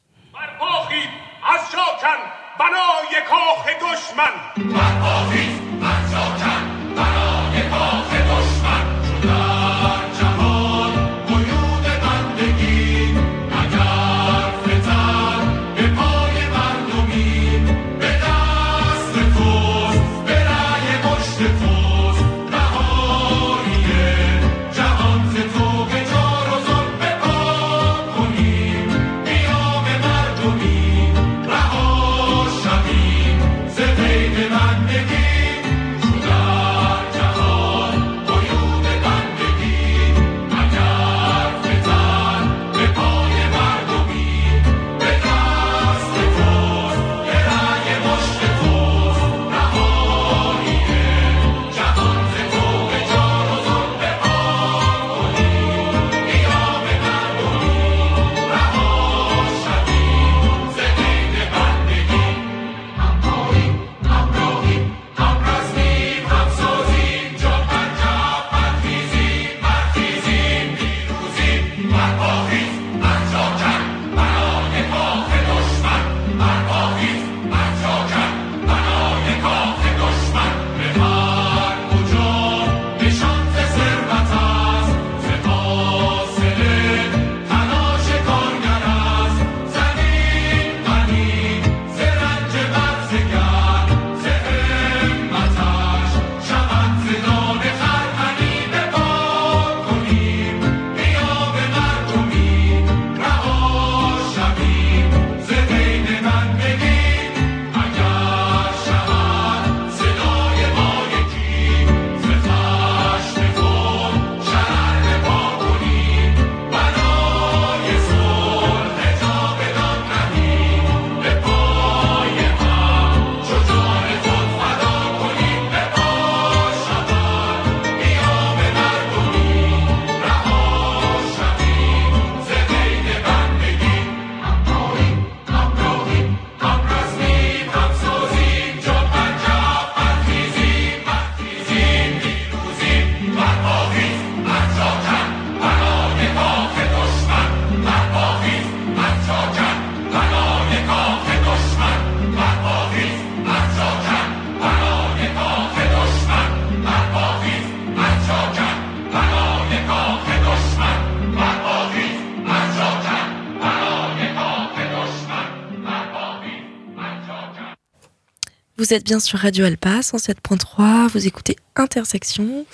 Vous 168.77 168.93
êtes 168.93 169.05
bien 169.05 169.21
sur 169.21 169.39
Radio 169.39 169.63
Alpa 169.63 170.01
107.3, 170.01 171.07
vous 171.07 171.27
écoutez 171.27 171.55
Intersection. 171.77 172.65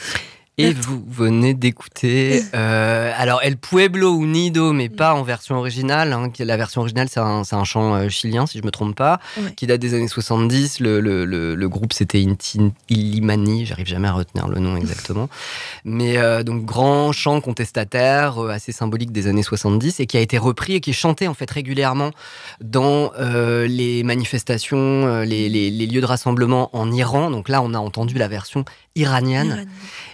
Et 0.61 0.73
vous 0.73 1.03
venez 1.07 1.53
d'écouter 1.53 2.41
euh, 2.53 3.11
alors 3.17 3.41
El 3.43 3.57
Pueblo 3.57 4.21
Unido, 4.21 4.73
mais 4.73 4.89
pas 4.89 5.13
en 5.13 5.23
version 5.23 5.57
originale. 5.57 6.13
hein, 6.13 6.31
la 6.39 6.57
version 6.57 6.81
originale, 6.81 7.07
c'est 7.09 7.19
un, 7.19 7.63
chant 7.63 7.95
euh, 7.95 8.09
chilien, 8.09 8.45
si 8.45 8.57
je 8.59 8.63
me 8.63 8.71
trompe 8.71 8.95
pas, 8.95 9.19
Ouais. 9.37 9.53
qui 9.55 9.67
date 9.67 9.79
des 9.81 9.93
années 9.93 10.07
70. 10.07 10.79
Le, 10.79 10.99
le, 10.99 11.25
le, 11.25 11.55
le 11.55 11.69
groupe, 11.69 11.93
c'était 11.93 12.21
Illimani, 12.89 13.65
j'arrive 13.65 13.87
jamais 13.87 14.07
à 14.07 14.13
retenir 14.13 14.47
le 14.47 14.59
nom 14.59 14.75
exactement. 14.77 15.29
Mais 15.85 16.17
euh, 16.17 16.43
donc, 16.43 16.65
grand 16.65 17.11
chant 17.11 17.41
contestataire, 17.41 18.39
assez 18.39 18.71
symbolique 18.71 19.11
des 19.11 19.27
années 19.27 19.43
70, 19.43 19.99
et 19.99 20.05
qui 20.07 20.17
a 20.17 20.21
été 20.21 20.37
repris 20.37 20.73
et 20.75 20.79
qui 20.81 20.91
est 20.91 20.93
chanté 20.93 21.27
en 21.27 21.33
fait 21.33 21.49
régulièrement 21.49 22.11
dans 22.61 23.11
euh, 23.19 23.67
les 23.67 24.03
manifestations, 24.03 25.21
les, 25.21 25.49
les, 25.49 25.69
les 25.71 25.85
lieux 25.87 26.01
de 26.01 26.05
rassemblement 26.05 26.69
en 26.75 26.91
Iran. 26.91 27.29
Donc 27.31 27.49
là, 27.49 27.61
on 27.61 27.73
a 27.73 27.79
entendu 27.79 28.15
la 28.17 28.27
version 28.27 28.65
iranienne. 28.95 29.67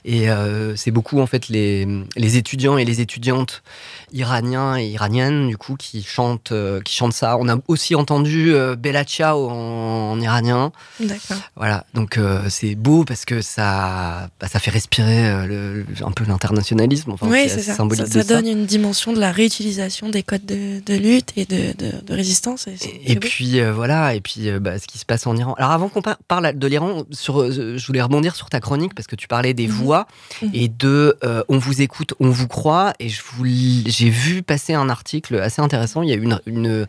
Et 0.06 0.30
euh, 0.30 0.76
c'est 0.76 0.92
beaucoup 0.92 1.20
en 1.20 1.28
fait 1.28 1.50
les, 1.50 1.88
les 2.16 2.38
étudiants 2.38 2.78
et 2.78 2.86
les 2.86 3.02
étudiantes 3.02 3.64
iraniens 4.12 4.78
et 4.78 4.88
iraniennes 4.88 5.48
du 5.48 5.58
coup 5.58 5.76
qui 5.76 6.04
chantent 6.04 6.52
euh, 6.52 6.82
qui 6.82 6.96
chantent 6.96 7.14
ça. 7.14 7.38
On 7.40 7.48
a 7.50 7.58
aussi 7.68 7.96
entendu 7.96 8.54
euh, 8.54 8.76
Bella 8.76 9.04
Ciao 9.04 9.50
en, 9.50 10.12
en 10.12 10.20
iranien. 10.22 10.72
D'accord. 11.00 11.38
Voilà, 11.56 11.86
donc 11.94 12.18
euh, 12.18 12.42
c'est 12.50 12.76
beau 12.76 13.04
parce 13.04 13.26
que 13.26 13.42
ça 13.42 14.30
bah, 14.40 14.48
ça 14.48 14.60
fait 14.60 14.72
respirer 14.72 15.28
euh, 15.30 15.46
le- 15.46 15.86
un 16.06 16.12
peu 16.12 16.24
l'internationalisme. 16.26 17.12
Enfin, 17.12 17.28
oui, 17.30 17.46
c'est 17.50 17.62
ça. 17.62 17.74
symbolique 17.76 18.08
Ça, 18.08 18.24
donne 18.24 18.48
une 18.48 18.66
dimension 18.66 19.14
de 19.14 19.20
la 19.20 19.32
réutilisation 19.32 20.10
des 20.10 20.24
codes 20.24 20.46
de, 20.46 20.80
de 20.86 20.94
lutte 20.96 21.34
et 21.36 21.46
de, 21.46 21.74
de, 21.78 22.02
de 22.06 22.14
résistance. 22.14 22.68
Et, 23.06 23.16
puis 23.18 23.60
voilà, 23.62 24.14
et 24.16 24.22
puis 24.22 24.50
bah, 24.60 24.80
ce 24.80 24.88
qui 24.88 24.98
se 24.98 25.06
passe 25.06 25.28
en 25.28 25.36
Iran. 25.36 25.54
Alors 25.58 25.72
avant 25.72 25.90
qu'on 25.90 26.02
par- 26.02 26.18
parle 26.28 26.58
de 26.58 26.68
l'Iran, 26.68 27.04
sur, 27.12 27.52
je 27.52 27.86
voulais 27.88 28.02
rebondir 28.02 28.36
sur 28.36 28.50
ta 28.50 28.60
chronique 28.60 28.94
parce 28.96 29.08
que 29.08 29.16
tu 29.16 29.28
parlais 29.28 29.54
des 29.54 29.68
Mhm. 29.68 29.74
voix 29.74 30.08
Mhm. 30.42 30.50
et 30.54 30.68
de 30.70 31.18
on 31.50 31.58
vous 31.58 31.82
écoute, 31.82 32.14
on 32.20 32.30
vous 32.30 32.48
croit. 32.48 32.94
Et 33.00 33.10
je 33.10 33.22
vous 33.22 33.44
j'ai 33.98 34.10
vu 34.10 34.44
passer 34.44 34.74
un 34.74 34.90
article 34.90 35.36
assez 35.40 35.62
intéressant. 35.62 36.02
Il 36.04 36.10
y 36.10 36.14
a 36.14 36.16
eu 36.16 36.22
une, 36.24 36.40
une 36.46 36.86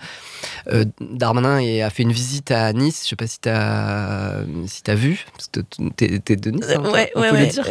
euh, 0.71 0.85
Darmanin 1.01 1.59
et 1.59 1.83
a 1.83 1.91
fait 1.91 2.03
une 2.03 2.13
visite 2.13 2.51
à 2.51 2.73
Nice. 2.73 3.03
Je 3.05 3.09
sais 3.11 3.17
pas 3.17 3.27
si 3.27 3.41
t'as 3.41 4.43
si 4.67 4.83
t'as 4.83 4.95
vu, 4.95 5.25
parce 5.33 5.49
que 5.49 5.61
t'es 5.97 6.19
t'es 6.19 6.37
de 6.37 6.51
Nice. 6.51 6.65
hein, 6.69 6.83
Euh, 6.85 6.91
ouais, 6.93 7.11
on 7.15 7.21
ouais, 7.21 7.31
peut 7.31 7.39
le 7.39 7.47
dire. 7.47 7.67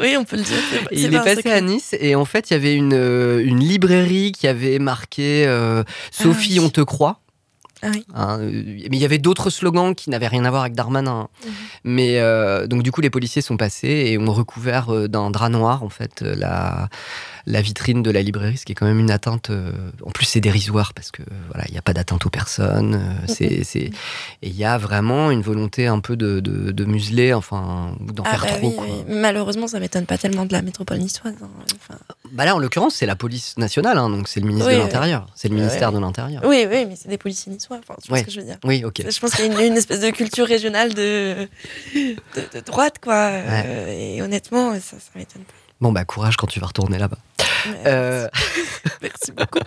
Oui, 0.00 0.16
on 0.18 0.24
peut 0.24 0.36
le 0.36 0.42
dire. 0.42 0.56
il 0.92 1.04
est 1.14 1.18
passé 1.18 1.36
secret. 1.36 1.52
à 1.52 1.60
Nice 1.60 1.94
et 2.00 2.14
en 2.14 2.24
fait 2.24 2.50
il 2.50 2.54
y 2.54 2.56
avait 2.56 2.74
une, 2.74 2.94
euh, 2.94 3.42
une 3.44 3.60
librairie 3.60 4.32
qui 4.32 4.46
avait 4.48 4.78
marqué 4.78 5.46
euh, 5.46 5.82
Sophie 6.10 6.54
Ah 6.58 6.60
oui. 6.60 6.66
on 6.66 6.70
te 6.70 6.80
croit. 6.80 7.20
Ah 7.82 7.88
oui. 7.94 8.04
Hein, 8.14 8.38
mais 8.40 8.88
il 8.96 8.96
y 8.98 9.06
avait 9.06 9.16
d'autres 9.16 9.48
slogans 9.48 9.94
qui 9.94 10.10
n'avaient 10.10 10.28
rien 10.28 10.44
à 10.44 10.50
voir 10.50 10.62
avec 10.62 10.74
Darmanin. 10.74 11.28
Mhm. 11.46 11.52
Mais 11.84 12.18
euh, 12.20 12.66
donc 12.66 12.82
du 12.82 12.92
coup 12.92 13.00
les 13.00 13.08
policiers 13.08 13.40
sont 13.40 13.56
passés 13.56 13.88
et 14.08 14.18
ont 14.18 14.30
recouvert 14.32 15.08
d'un 15.08 15.30
drap 15.30 15.48
noir 15.48 15.82
en 15.82 15.88
fait 15.88 16.20
la 16.20 16.90
la 17.46 17.60
vitrine 17.62 18.02
de 18.02 18.10
la 18.10 18.22
librairie, 18.22 18.56
ce 18.56 18.64
qui 18.64 18.72
est 18.72 18.74
quand 18.74 18.86
même 18.86 18.98
une 19.00 19.10
atteinte. 19.10 19.50
euh, 19.50 19.72
en 20.04 20.10
plus, 20.10 20.24
c'est 20.26 20.40
dérisoire 20.40 20.92
parce 20.94 21.10
que 21.10 21.22
voilà, 21.48 21.64
il 21.68 21.72
n'y 21.72 21.78
a 21.78 21.82
pas 21.82 21.92
d'atteinte 21.94 22.26
aux 22.26 22.30
personnes. 22.30 22.94
euh, 22.94 23.26
c'est, 23.26 23.64
c'est... 23.64 23.90
Et 24.42 24.48
il 24.48 24.56
y 24.56 24.64
a 24.64 24.78
vraiment 24.78 25.30
une 25.30 25.42
volonté 25.42 25.86
un 25.86 26.00
peu 26.00 26.16
de, 26.16 26.40
de, 26.40 26.70
de 26.70 26.84
museler, 26.84 27.32
enfin, 27.34 27.94
ou 28.00 28.12
d'en 28.12 28.22
Ah 28.26 28.30
faire 28.38 28.42
bah 28.42 28.56
trop. 28.58 28.68
oui, 28.68 28.76
quoi. 28.76 28.86
oui. 28.86 29.14
Malheureusement, 29.16 29.66
ça 29.66 29.80
m'étonne 29.80 30.06
pas 30.06 30.18
tellement 30.18 30.44
de 30.46 30.52
la 30.52 30.62
métropole 30.62 30.98
niçoise. 30.98 31.34
hein. 31.42 31.48
Enfin, 31.76 31.98
Bah 32.32 32.44
là, 32.44 32.54
en 32.54 32.58
l'occurrence, 32.58 32.94
c'est 32.96 33.06
la 33.06 33.16
police 33.16 33.56
nationale, 33.58 33.98
hein, 33.98 34.08
donc 34.10 34.28
c'est 34.28 34.40
le 34.40 34.46
ministre 34.46 34.68
Oui, 34.68 34.76
de 34.76 34.80
l'Intérieur. 34.82 35.26
C'est 35.34 35.48
le 35.48 35.54
Ouais, 35.54 35.60
ministère 35.60 35.92
de 35.92 35.98
l'Intérieur. 35.98 36.42
oui, 36.46 36.66
oui, 36.70 36.86
mais 36.86 36.96
c'est 36.96 37.08
des 37.08 37.18
policiers 37.18 37.52
niçois. 37.52 37.78
Enfin, 37.78 37.94
tu 38.02 38.08
vois 38.08 38.18
ce 38.18 38.24
que 38.24 38.30
je 38.30 38.40
veux 38.40 38.46
dire. 38.46 38.58
Oui, 38.64 38.84
ok. 38.84 39.02
Je 39.08 39.18
pense 39.20 39.34
qu'il 39.34 39.46
y 39.46 39.48
a 39.48 39.52
une, 39.64 39.72
une 39.72 39.76
espèce 39.76 40.00
de 40.00 40.10
culture 40.10 40.46
régionale 40.46 40.94
de, 40.94 41.48
de, 41.94 42.60
droite, 42.64 42.96
quoi. 43.02 43.14
Euh, 43.30 43.86
et 44.16 44.22
honnêtement, 44.22 44.72
ça, 44.74 44.80
ça 44.98 45.10
m'étonne 45.16 45.42
pas. 45.42 45.54
Bon, 45.80 45.92
bah, 45.92 46.04
courage 46.04 46.36
quand 46.36 46.46
tu 46.46 46.60
vas 46.60 46.66
retourner 46.66 46.98
là-bas. 46.98 47.18
Euh, 47.86 48.28
Merci 49.02 49.32
beaucoup. 49.36 49.58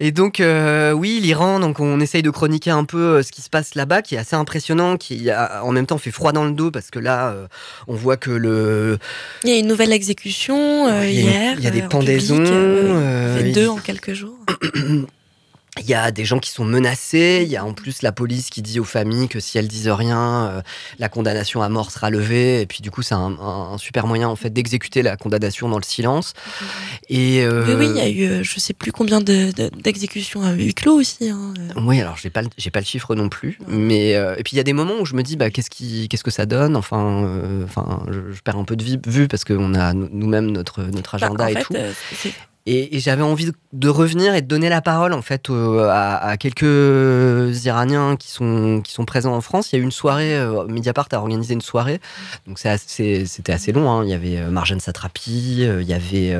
Et 0.00 0.10
donc, 0.12 0.40
euh, 0.40 0.92
oui, 0.92 1.20
l'Iran, 1.22 1.60
donc 1.60 1.78
on 1.80 2.00
essaye 2.00 2.22
de 2.22 2.30
chroniquer 2.30 2.70
un 2.70 2.84
peu 2.84 2.98
euh, 2.98 3.22
ce 3.22 3.30
qui 3.32 3.42
se 3.42 3.50
passe 3.50 3.74
là-bas, 3.74 4.02
qui 4.02 4.14
est 4.16 4.18
assez 4.18 4.34
impressionnant, 4.36 4.96
qui 4.96 5.30
a, 5.30 5.62
en 5.64 5.70
même 5.72 5.86
temps 5.86 5.98
fait 5.98 6.10
froid 6.10 6.32
dans 6.32 6.44
le 6.44 6.52
dos, 6.52 6.70
parce 6.70 6.90
que 6.90 6.98
là, 6.98 7.28
euh, 7.28 7.46
on 7.86 7.94
voit 7.94 8.16
que 8.16 8.30
le. 8.30 8.98
Il 9.44 9.50
y 9.50 9.52
a 9.52 9.58
une 9.58 9.66
nouvelle 9.68 9.92
exécution 9.92 10.88
euh, 10.88 11.06
il 11.06 11.14
y 11.14 11.28
a, 11.28 11.30
hier. 11.30 11.54
il 11.58 11.64
y 11.64 11.66
a 11.66 11.70
des 11.70 11.82
en 11.82 11.88
pendaisons. 11.88 12.36
public, 12.38 13.42
fait 13.42 13.48
il- 13.50 13.54
deux 13.54 13.68
en 13.68 13.76
quelques 13.76 14.14
jours. 14.14 14.38
Il 15.80 15.86
y 15.86 15.94
a 15.94 16.12
des 16.12 16.24
gens 16.24 16.38
qui 16.38 16.50
sont 16.50 16.64
menacés. 16.64 17.42
Il 17.44 17.50
y 17.50 17.56
a 17.56 17.64
en 17.64 17.72
plus 17.72 18.02
la 18.02 18.12
police 18.12 18.48
qui 18.50 18.62
dit 18.62 18.78
aux 18.78 18.84
familles 18.84 19.26
que 19.28 19.40
si 19.40 19.58
elles 19.58 19.66
disent 19.66 19.88
rien, 19.88 20.46
euh, 20.46 20.62
la 21.00 21.08
condamnation 21.08 21.62
à 21.62 21.68
mort 21.68 21.90
sera 21.90 22.10
levée. 22.10 22.60
Et 22.60 22.66
puis 22.66 22.80
du 22.80 22.92
coup, 22.92 23.02
c'est 23.02 23.14
un, 23.16 23.36
un- 23.40 23.72
un 23.72 23.78
super 23.78 24.06
moyen 24.06 24.28
en 24.28 24.36
fait 24.36 24.50
d'exécuter 24.50 25.02
la 25.02 25.16
condamnation 25.16 25.68
dans 25.68 25.78
le 25.78 25.82
silence. 25.84 26.32
Et 27.08 27.42
euh, 27.42 27.64
Oui, 27.66 27.74
oui, 27.86 27.90
il 27.90 27.96
y 27.96 28.00
a 28.00 28.08
eu 28.08 28.24
euh, 28.30 28.42
je 28.44 28.60
sais 28.60 28.72
plus 28.72 28.92
combien 28.92 29.20
de- 29.20 29.50
de- 29.50 29.70
d'exécutions 29.82 30.42
à 30.42 30.52
huis 30.52 30.74
clos 30.74 30.94
aussi. 30.94 31.28
hein. 31.28 31.52
Oui, 31.76 32.00
alors 32.00 32.16
j'ai 32.16 32.30
pas 32.30 32.42
j'ai 32.56 32.70
pas 32.70 32.80
le 32.80 32.86
chiffre 32.86 33.14
non 33.16 33.28
plus, 33.28 33.58
mais 33.66 34.14
euh, 34.14 34.36
et 34.38 34.44
puis 34.44 34.52
il 34.54 34.58
y 34.58 34.60
a 34.60 34.64
des 34.64 34.72
moments 34.72 34.94
où 35.00 35.04
je 35.06 35.14
me 35.14 35.22
dis 35.24 35.34
bah 35.36 35.50
qu'est-ce 35.50 35.70
qui 35.70 36.08
qu'est-ce 36.08 36.22
que 36.24 36.30
ça 36.30 36.46
donne? 36.46 36.76
Enfin, 36.76 37.24
euh, 37.24 37.64
enfin, 37.64 38.04
je, 38.10 38.32
je 38.32 38.40
perds 38.42 38.58
un 38.58 38.64
peu 38.64 38.76
de 38.76 38.84
vue 39.08 39.26
parce 39.28 39.44
qu'on 39.44 39.74
a 39.74 39.92
nous- 39.92 40.08
nous-mêmes 40.12 40.50
notre 40.52 40.82
notre 40.84 41.18
Bah, 41.18 41.26
agenda 41.26 41.44
en 41.44 41.48
et 41.48 41.62
tout. 41.62 41.74
Et, 42.66 42.98
j'avais 42.98 43.22
envie 43.22 43.50
de, 43.74 43.88
revenir 43.90 44.34
et 44.34 44.40
de 44.40 44.46
donner 44.46 44.70
la 44.70 44.80
parole 44.80 45.12
en 45.12 45.20
fait 45.20 45.50
à, 45.50 46.36
quelques 46.38 47.64
Iraniens 47.66 48.16
qui 48.16 48.30
sont 48.30 48.80
qui 48.82 48.90
sont 48.90 49.04
présents 49.04 49.34
en 49.34 49.42
France. 49.42 49.70
Il 49.70 49.76
y 49.76 49.78
a 49.78 49.82
eu 49.82 49.84
une 49.84 49.92
soirée, 49.92 50.34
euh, 50.34 50.66
Mediapart 50.66 51.08
a 51.12 51.16
organisé 51.16 51.52
une 51.52 51.60
soirée, 51.60 52.00
donc 52.46 52.58
c'était 52.58 53.52
assez 53.52 53.72
long. 53.72 53.90
hein. 53.90 54.02
Il 54.04 54.08
y 54.08 54.14
avait 54.14 54.38
euh, 54.38 54.50
Marjane 54.50 54.80
Satrapi, 54.80 55.58
euh, 55.60 55.82
il 55.82 55.88
y 55.88 55.92
avait 55.92 56.34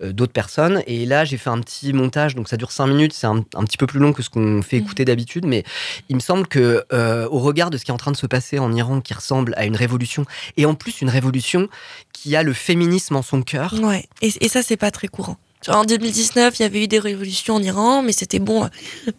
d'autres 0.00 0.32
personnes. 0.32 0.82
Et 0.86 1.04
là, 1.04 1.26
j'ai 1.26 1.36
fait 1.36 1.50
un 1.50 1.60
petit 1.60 1.92
montage, 1.92 2.34
donc 2.34 2.48
ça 2.48 2.56
dure 2.56 2.72
cinq 2.72 2.86
minutes. 2.86 3.12
C'est 3.12 3.26
un, 3.26 3.42
petit 3.42 3.76
peu 3.76 3.86
plus 3.86 4.00
long 4.00 4.14
que 4.14 4.22
ce 4.22 4.30
qu'on 4.30 4.62
fait 4.62 4.78
écouter 4.78 5.04
d'habitude, 5.04 5.44
mais 5.44 5.64
il 6.08 6.16
me 6.16 6.20
semble 6.20 6.46
que 6.46 6.82
au 7.30 7.40
regard 7.40 7.68
de 7.68 7.76
ce 7.76 7.84
qui 7.84 7.90
est 7.90 7.94
en 7.94 7.98
train 7.98 8.12
de 8.12 8.16
se 8.16 8.26
passer 8.26 8.58
en 8.58 8.72
Iran, 8.72 9.02
qui 9.02 9.12
ressemble 9.12 9.52
à 9.58 9.66
une 9.66 9.76
révolution, 9.76 10.24
et 10.56 10.64
en 10.64 10.74
plus 10.74 11.02
une 11.02 11.10
révolution 11.10 11.68
qui 12.14 12.36
a 12.36 12.42
le 12.42 12.54
féminisme 12.54 13.16
en 13.16 13.22
son 13.22 13.42
cœur. 13.42 13.74
Ouais, 13.82 14.06
et, 14.22 14.32
et 14.40 14.48
ça, 14.48 14.62
c'est 14.62 14.78
pas 14.78 14.90
très 14.90 15.08
courant. 15.08 15.36
En 15.68 15.84
2019, 15.84 16.58
il 16.58 16.62
y 16.62 16.64
avait 16.64 16.82
eu 16.84 16.88
des 16.88 16.98
révolutions 16.98 17.54
en 17.54 17.62
Iran, 17.62 18.02
mais 18.02 18.12
c'était 18.12 18.38
bon, 18.40 18.64
euh, 18.64 18.68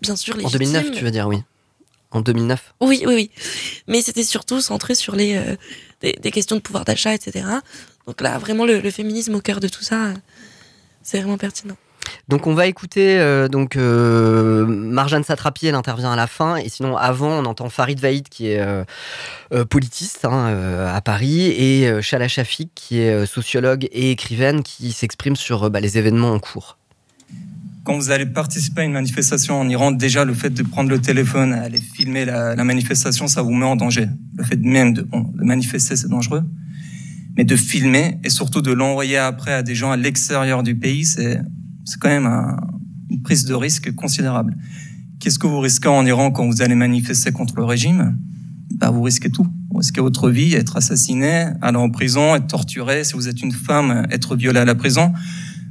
bien 0.02 0.16
sûr, 0.16 0.36
En 0.36 0.38
légitime. 0.38 0.60
2009, 0.60 0.92
tu 0.92 1.04
veux 1.04 1.12
dire, 1.12 1.28
oui. 1.28 1.38
En 2.12 2.22
2009. 2.22 2.74
Oui, 2.82 3.04
oui, 3.08 3.14
oui. 3.16 3.32
Mais 3.88 4.02
c'était 4.02 4.24
surtout 4.24 4.62
centré 4.62 4.94
sur 4.96 5.16
les, 5.16 5.36
euh, 5.38 5.56
des, 6.02 6.14
des 6.14 6.32
questions 6.32 6.56
de 6.56 6.62
pouvoir 6.62 6.86
d'achat, 6.86 7.14
etc. 7.14 7.46
Donc 8.06 8.22
là, 8.22 8.38
vraiment, 8.38 8.66
le, 8.66 8.80
le 8.82 8.92
féminisme 8.92 9.34
au 9.36 9.42
cœur 9.42 9.60
de 9.60 9.68
tout 9.68 9.84
ça, 9.84 10.08
euh, 10.08 10.14
c'est 11.02 11.18
vraiment 11.20 11.38
pertinent. 11.38 11.78
Donc 12.30 12.48
on 12.48 12.54
va 12.54 12.68
écouter 12.68 13.20
euh, 13.20 13.48
donc 13.50 13.76
euh, 13.76 14.66
Marjane 14.66 15.24
Satrapi, 15.24 15.68
elle 15.68 15.76
intervient 15.76 16.14
à 16.14 16.16
la 16.16 16.28
fin, 16.28 16.56
et 16.56 16.70
sinon 16.70 16.96
avant 16.96 17.32
on 17.40 17.46
entend 17.46 17.70
Farid 17.70 18.00
Vaïd 18.00 18.30
qui 18.30 18.48
est 18.48 18.60
euh, 18.60 18.86
politiste 19.66 20.26
hein, 20.26 20.88
à 20.88 21.02
Paris 21.02 21.48
et 21.48 22.02
Shala 22.02 22.28
Shafik 22.28 22.72
qui 22.76 23.00
est 23.00 23.26
sociologue 23.26 23.88
et 23.92 24.12
écrivaine 24.12 24.64
qui 24.64 24.92
s'exprime 24.94 25.36
sur 25.36 25.70
bah, 25.70 25.80
les 25.80 25.98
événements 25.98 26.32
en 26.32 26.40
cours. 26.40 26.78
Quand 27.84 27.96
vous 27.96 28.12
allez 28.12 28.26
participer 28.26 28.82
à 28.82 28.84
une 28.86 28.94
manifestation 28.94 29.60
en 29.60 29.68
Iran, 29.68 29.92
déjà 29.92 30.24
le 30.24 30.34
fait 30.34 30.50
de 30.50 30.64
prendre 30.64 30.90
le 30.90 31.00
téléphone, 31.00 31.52
aller 31.52 31.82
filmer 31.82 32.24
la, 32.24 32.56
manifestation, 32.64 33.28
ça 33.28 33.42
vous 33.42 33.52
met 33.52 33.66
en 33.66 33.76
danger. 33.76 34.08
Le 34.38 34.46
fait 34.46 34.56
même 34.56 34.94
de, 34.94 35.02
de 35.02 35.44
manifester, 35.44 35.98
c'est 35.98 36.08
dangereux, 36.08 36.44
mais 37.36 37.44
de 37.44 37.58
filmer 37.58 38.20
et 38.24 38.30
surtout 38.30 38.62
de 38.62 38.72
l'envoyer 38.72 39.18
après 39.18 39.52
à 39.52 39.64
des 39.64 39.76
gens 39.76 39.92
à 39.92 39.98
l'extérieur 39.98 40.64
du 40.64 40.76
pays, 40.76 41.04
c'est 41.04 41.42
c'est 41.86 42.00
quand 42.00 42.10
même 42.10 42.26
un- 42.26 42.58
une 43.10 43.22
prise 43.22 43.46
de 43.46 43.54
risque 43.54 43.94
considérable. 43.96 44.56
Qu'est-ce 45.20 45.40
que 45.40 45.48
vous 45.48 45.60
risquez 45.60 45.88
en 45.90 46.06
Iran 46.06 46.32
quand 46.32 46.46
vous 46.48 46.62
allez 46.62 46.76
manifester 46.76 47.32
contre 47.32 47.56
le 47.58 47.64
régime? 47.66 48.18
Bah, 48.76 48.90
Vous 48.90 49.02
risquez 49.04 49.30
tout. 49.30 49.48
Vous 49.70 49.78
risquez 49.78 50.02
votre 50.02 50.30
vie, 50.30 50.54
être 50.54 50.78
assassiné, 50.78 51.48
aller 51.62 51.78
en 51.78 51.90
prison, 51.90 52.36
être 52.36 52.48
torturé. 52.48 53.04
Si 53.04 53.14
vous 53.14 53.28
êtes 53.28 53.42
une 53.42 53.52
femme, 53.52 54.06
être 54.12 54.36
violée 54.36 54.60
à 54.60 54.66
la 54.66 54.76
prison. 54.76 55.14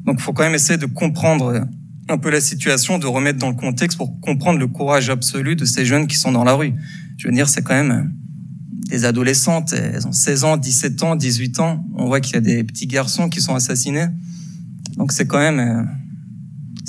Donc 0.05 0.16
il 0.18 0.22
faut 0.22 0.33
quand 0.33 0.42
même 0.44 0.55
essayer 0.55 0.79
de 0.79 0.87
comprendre 0.87 1.66
un 2.09 2.18
peu 2.18 2.31
la 2.31 2.40
situation, 2.40 2.98
de 2.98 3.07
remettre 3.07 3.38
dans 3.38 3.48
le 3.51 3.55
contexte 3.55 3.96
pour 3.98 4.18
comprendre 4.20 4.59
le 4.59 4.66
courage 4.66 5.09
absolu 5.11 5.55
de 5.57 5.64
ces 5.64 5.85
jeunes 5.85 6.07
qui 6.07 6.16
sont 6.16 6.33
dans 6.33 6.44
la 6.44 6.55
rue. 6.55 6.72
Je 7.16 7.29
veux 7.29 7.35
dire, 7.35 7.48
c'est 7.48 7.62
quand 7.62 7.75
même 7.75 8.12
des 8.88 9.05
adolescentes, 9.05 9.72
elles 9.72 10.07
ont 10.07 10.12
16 10.12 10.44
ans, 10.44 10.57
17 10.57 11.03
ans, 11.03 11.14
18 11.16 11.61
ans. 11.61 11.85
On 11.96 12.07
voit 12.07 12.20
qu'il 12.20 12.35
y 12.35 12.38
a 12.38 12.40
des 12.40 12.64
petits 12.64 12.87
garçons 12.87 13.29
qui 13.29 13.40
sont 13.40 13.55
assassinés. 13.55 14.07
Donc 14.96 15.12
c'est 15.12 15.27
quand 15.27 15.38
même, 15.38 15.61
euh, 15.61 15.83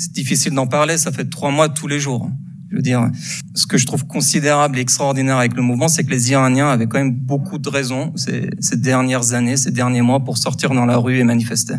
c'est 0.04 0.12
difficile 0.12 0.52
d'en 0.52 0.66
parler, 0.66 0.98
ça 0.98 1.12
fait 1.12 1.24
trois 1.30 1.50
mois 1.50 1.70
tous 1.70 1.88
les 1.88 1.98
jours. 1.98 2.30
Je 2.70 2.76
veux 2.76 2.82
dire, 2.82 3.10
ce 3.54 3.66
que 3.66 3.78
je 3.78 3.86
trouve 3.86 4.06
considérable 4.06 4.76
et 4.76 4.82
extraordinaire 4.82 5.38
avec 5.38 5.54
le 5.54 5.62
mouvement, 5.62 5.88
c'est 5.88 6.04
que 6.04 6.10
les 6.10 6.30
Iraniens 6.30 6.68
avaient 6.68 6.86
quand 6.86 6.98
même 6.98 7.14
beaucoup 7.14 7.56
de 7.56 7.68
raisons 7.70 8.12
ces, 8.16 8.50
dernières 8.76 9.32
années, 9.32 9.56
ces 9.56 9.70
derniers 9.70 10.02
mois 10.02 10.22
pour 10.22 10.36
sortir 10.36 10.74
dans 10.74 10.84
la 10.84 10.98
rue 10.98 11.18
et 11.18 11.24
manifester. 11.24 11.76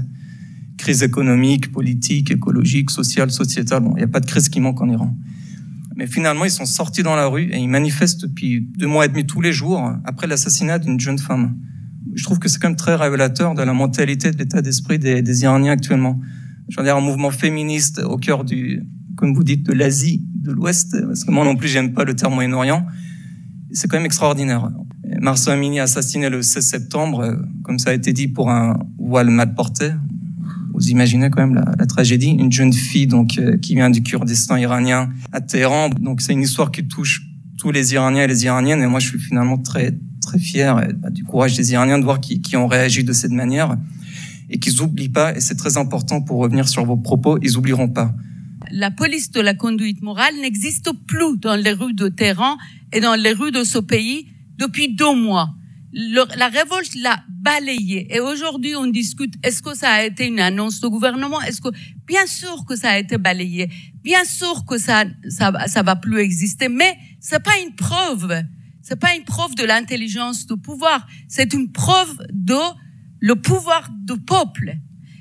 Crise 0.78 1.04
économique, 1.04 1.72
politique, 1.72 2.32
écologique, 2.32 2.90
sociale, 2.90 3.30
sociétale. 3.30 3.84
Bon, 3.84 3.92
il 3.96 3.98
n'y 3.98 4.04
a 4.04 4.08
pas 4.08 4.22
de 4.22 4.26
crise 4.26 4.50
qui 4.50 4.60
manque 4.60 4.82
en 4.82 4.90
Iran. 4.90 5.16
Mais 5.96 6.08
finalement, 6.08 6.46
ils 6.46 6.52
sont 6.52 6.66
sortis 6.66 7.04
dans 7.04 7.16
la 7.16 7.28
rue 7.28 7.52
et 7.52 7.58
ils 7.58 7.70
manifestent 7.70 8.24
depuis 8.24 8.68
deux 8.76 8.88
mois 8.88 9.06
et 9.06 9.08
demi 9.08 9.28
tous 9.28 9.42
les 9.42 9.54
jours 9.54 9.92
après 10.04 10.26
l'assassinat 10.26 10.80
d'une 10.80 11.00
jeune 11.00 11.20
femme. 11.20 11.56
Je 12.16 12.24
trouve 12.24 12.40
que 12.40 12.50
c'est 12.50 12.60
quand 12.60 12.70
même 12.70 12.76
très 12.76 12.96
révélateur 12.96 13.54
de 13.54 13.62
la 13.62 13.74
mentalité, 13.74 14.32
de 14.32 14.38
l'état 14.38 14.64
d'esprit 14.64 14.98
des, 14.98 15.22
des 15.22 15.44
Iraniens 15.44 15.74
actuellement. 15.74 16.20
Je 16.70 16.78
veux 16.78 16.84
dire, 16.84 16.96
un 16.96 17.02
mouvement 17.02 17.32
féministe 17.32 18.02
au 18.04 18.18
cœur 18.18 18.44
du, 18.44 18.84
comme 19.16 19.34
vous 19.34 19.44
dites, 19.44 19.64
de 19.64 19.74
l'Asie, 19.74 20.24
de 20.36 20.52
l'Ouest, 20.52 20.96
parce 21.06 21.24
que 21.24 21.32
moi 21.32 21.46
non 21.46 21.56
plus, 21.56 21.68
j'aime 21.68 21.94
pas 21.94 22.04
le 22.04 22.16
terme 22.16 22.34
Moyen-Orient. 22.34 22.86
C'est 23.72 23.88
quand 23.88 23.98
même 23.98 24.06
extraordinaire. 24.06 24.72
Marceau 25.22 25.52
Amini 25.52 25.80
assassiné 25.80 26.30
le 26.30 26.42
16 26.42 26.66
septembre, 26.66 27.38
comme 27.64 27.80
ça 27.80 27.92
a 27.92 27.94
été 27.94 28.14
dit, 28.14 28.28
pour 28.28 28.50
un 28.50 28.80
voile 28.98 29.30
mal 29.30 29.54
porté. 29.54 29.92
Vous 30.74 30.90
imaginez 30.90 31.30
quand 31.30 31.48
même 31.48 31.56
la, 31.56 31.86
tragédie. 31.86 32.32
Une 32.32 32.52
jeune 32.52 32.74
fille 32.74 33.08
donc 33.08 33.38
euh, 33.38 33.58
qui 33.58 33.76
vient 33.76 33.90
du 33.90 34.04
Kurdistan 34.04 34.58
iranien 34.58 35.10
à 35.32 35.40
Téhéran. 35.40 35.90
Donc 35.90 36.22
c'est 36.22 36.34
une 36.34 36.42
histoire 36.42 36.70
qui 36.70 36.86
touche 36.86 37.22
tous 37.58 37.72
les 37.72 37.94
Iraniens 37.94 38.24
et 38.24 38.28
les 38.28 38.44
Iraniennes. 38.44 38.82
Et 38.82 38.88
moi, 38.88 39.00
je 39.00 39.08
suis 39.08 39.20
finalement 39.20 39.58
très 39.58 39.98
très 40.22 40.40
fier 40.40 40.76
bah, 40.98 41.10
du 41.12 41.24
courage 41.24 41.56
des 41.56 41.72
Iraniens 41.72 42.00
de 42.00 42.04
voir 42.04 42.20
qui, 42.20 42.42
qui 42.42 42.58
ont 42.58 42.68
réagi 42.68 43.04
de 43.04 43.14
cette 43.14 43.32
manière 43.32 43.78
et 44.50 44.60
qu'ils 44.60 44.82
oublient 44.82 45.10
pas. 45.10 45.36
Et 45.36 45.42
c'est 45.42 45.56
très 45.56 45.78
important 45.78 46.22
pour 46.22 46.40
revenir 46.40 46.68
sur 46.68 46.86
vos 46.86 46.98
propos. 46.98 47.38
Ils 47.42 47.58
oublieront 47.58 47.90
pas. 47.90 48.14
La 48.72 48.92
police 48.92 49.32
de 49.32 49.42
la 49.42 49.54
conduite 49.54 50.02
morale 50.02 50.36
n'existe 50.42 50.90
plus 51.08 51.38
dans 51.38 51.56
les 51.56 51.72
rues 51.72 51.94
de 51.94 52.08
Téhéran 52.08 52.58
et 52.94 53.00
dans 53.00 53.16
les 53.16 53.32
rues 53.32 53.52
de 53.52 53.64
ce 53.64 53.78
pays 53.78 54.28
depuis 54.58 54.94
deux 54.94 55.16
mois. 55.16 55.54
La 55.94 56.48
révolte 56.48 56.96
l'a 56.96 57.24
balayé. 57.30 58.14
Et 58.14 58.20
aujourd'hui, 58.20 58.76
on 58.76 58.88
discute, 58.88 59.34
est-ce 59.44 59.62
que 59.62 59.76
ça 59.76 59.92
a 59.92 60.04
été 60.04 60.28
une 60.28 60.40
annonce 60.40 60.82
du 60.82 60.90
gouvernement? 60.90 61.42
Est-ce 61.42 61.62
que, 61.62 61.70
bien 62.06 62.26
sûr 62.26 62.66
que 62.68 62.76
ça 62.76 62.90
a 62.90 62.98
été 62.98 63.18
balayé. 63.18 63.70
Bien 64.04 64.26
sûr 64.26 64.66
que 64.66 64.78
ça, 64.78 65.06
ça, 65.30 65.54
ça 65.68 65.84
va 65.84 65.96
plus 65.96 66.20
exister. 66.20 66.68
Mais 66.68 66.98
c'est 67.20 67.42
pas 67.42 67.58
une 67.66 67.76
preuve. 67.76 68.44
C'est 68.82 69.00
pas 69.00 69.16
une 69.16 69.24
preuve 69.24 69.56
de 69.56 69.64
l'intelligence 69.64 70.46
du 70.46 70.58
pouvoir. 70.58 71.08
C'est 71.28 71.54
une 71.54 71.72
preuve 71.72 72.18
de 72.32 72.60
le 73.20 73.36
pouvoir 73.36 73.90
du 73.90 74.20
peuple. 74.22 74.76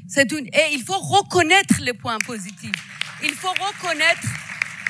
C'est 0.07 0.30
une, 0.33 0.46
et 0.46 0.72
il 0.72 0.83
faut 0.83 0.98
reconnaître 0.98 1.80
les 1.83 1.92
points 1.92 2.18
positifs. 2.18 2.72
Il 3.22 3.33
faut 3.33 3.48
reconnaître, 3.48 4.28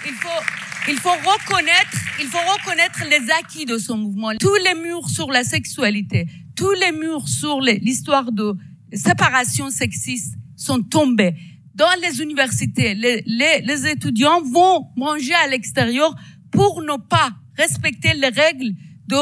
il 0.06 0.12
faut, 0.12 0.42
il 0.88 0.96
faut 0.98 1.10
reconnaître, 1.10 1.98
il 2.20 2.26
faut 2.26 2.38
reconnaître 2.38 3.04
les 3.08 3.30
acquis 3.40 3.64
de 3.64 3.78
ce 3.78 3.92
mouvement. 3.92 4.32
Tous 4.38 4.56
les 4.56 4.74
murs 4.74 5.08
sur 5.08 5.30
la 5.30 5.44
sexualité, 5.44 6.26
tous 6.56 6.72
les 6.72 6.92
murs 6.92 7.28
sur 7.28 7.60
l'histoire 7.60 8.32
de 8.32 8.54
séparation 8.92 9.70
sexiste 9.70 10.36
sont 10.56 10.82
tombés. 10.82 11.34
Dans 11.74 12.00
les 12.02 12.20
universités, 12.20 12.94
les, 12.94 13.22
les, 13.26 13.60
les 13.62 13.86
étudiants 13.86 14.42
vont 14.42 14.88
manger 14.96 15.34
à 15.34 15.48
l'extérieur 15.48 16.14
pour 16.50 16.82
ne 16.82 16.96
pas 16.96 17.32
respecter 17.56 18.14
les 18.14 18.28
règles 18.28 18.74
de 19.06 19.16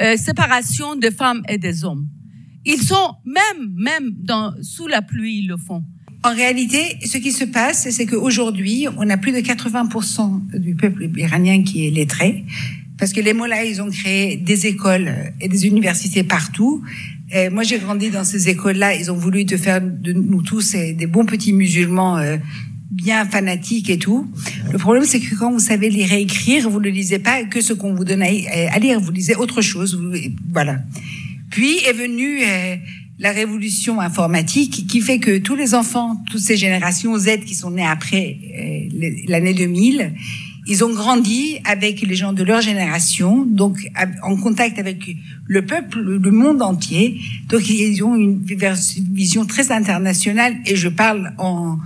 euh, 0.00 0.16
séparation 0.16 0.96
des 0.96 1.10
femmes 1.10 1.42
et 1.48 1.58
des 1.58 1.84
hommes. 1.84 2.08
Ils 2.64 2.82
sont 2.82 3.14
même, 3.24 3.72
même 3.76 4.14
dans, 4.18 4.54
sous 4.62 4.86
la 4.86 5.02
pluie, 5.02 5.38
ils 5.38 5.48
le 5.48 5.56
font. 5.56 5.82
En 6.24 6.34
réalité, 6.34 6.78
ce 7.04 7.18
qui 7.18 7.32
se 7.32 7.44
passe, 7.44 7.88
c'est 7.90 8.06
qu'aujourd'hui, 8.06 8.86
on 8.96 9.10
a 9.10 9.16
plus 9.16 9.32
de 9.32 9.38
80% 9.38 10.58
du 10.60 10.76
peuple 10.76 11.10
iranien 11.16 11.64
qui 11.64 11.86
est 11.86 11.90
lettré, 11.90 12.44
parce 12.96 13.12
que 13.12 13.20
les 13.20 13.32
mollahs, 13.32 13.64
ils 13.64 13.82
ont 13.82 13.90
créé 13.90 14.36
des 14.36 14.66
écoles 14.68 15.12
et 15.40 15.48
des 15.48 15.66
universités 15.66 16.22
partout. 16.22 16.84
Moi, 17.50 17.62
j'ai 17.64 17.78
grandi 17.78 18.10
dans 18.10 18.24
ces 18.24 18.50
écoles-là. 18.50 18.94
Ils 18.94 19.10
ont 19.10 19.16
voulu 19.16 19.46
te 19.46 19.56
faire 19.56 19.80
de 19.80 20.12
nous 20.12 20.42
tous 20.42 20.72
des 20.72 21.06
bons 21.06 21.24
petits 21.24 21.54
musulmans 21.54 22.18
euh, 22.18 22.36
bien 22.90 23.24
fanatiques 23.24 23.88
et 23.88 23.98
tout. 23.98 24.30
Le 24.70 24.78
problème, 24.78 25.04
c'est 25.04 25.18
que 25.18 25.34
quand 25.34 25.50
vous 25.50 25.58
savez 25.58 25.88
lire 25.88 26.12
et 26.12 26.20
écrire, 26.20 26.68
vous 26.68 26.78
ne 26.78 26.90
lisez 26.90 27.18
pas 27.18 27.42
que 27.44 27.60
ce 27.62 27.72
qu'on 27.72 27.94
vous 27.94 28.04
donne 28.04 28.22
à, 28.22 28.78
lire, 28.78 29.00
vous 29.00 29.10
lisez 29.10 29.34
autre 29.34 29.62
chose. 29.62 29.98
Voilà. 30.52 30.78
Puis 31.52 31.78
est 31.86 31.92
venue 31.92 32.42
euh, 32.42 32.76
la 33.18 33.30
révolution 33.30 34.00
informatique 34.00 34.86
qui 34.88 35.00
fait 35.02 35.18
que 35.18 35.38
tous 35.38 35.54
les 35.54 35.74
enfants, 35.74 36.16
toutes 36.30 36.40
ces 36.40 36.56
générations 36.56 37.16
Z 37.16 37.44
qui 37.46 37.54
sont 37.54 37.70
nées 37.70 37.86
après 37.86 38.38
euh, 38.58 39.12
l'année 39.28 39.52
2000, 39.52 40.14
ils 40.66 40.82
ont 40.82 40.92
grandi 40.92 41.58
avec 41.64 42.00
les 42.00 42.14
gens 42.14 42.32
de 42.32 42.42
leur 42.42 42.62
génération, 42.62 43.44
donc 43.44 43.78
en 44.22 44.36
contact 44.36 44.78
avec 44.78 44.98
le 45.46 45.66
peuple, 45.66 46.00
le 46.00 46.30
monde 46.30 46.62
entier. 46.62 47.20
Donc 47.48 47.68
ils 47.68 48.02
ont 48.02 48.14
une 48.14 48.42
vision 49.12 49.44
très 49.44 49.72
internationale 49.72 50.56
et 50.64 50.76
je 50.76 50.88
parle 50.88 51.34
en, 51.36 51.78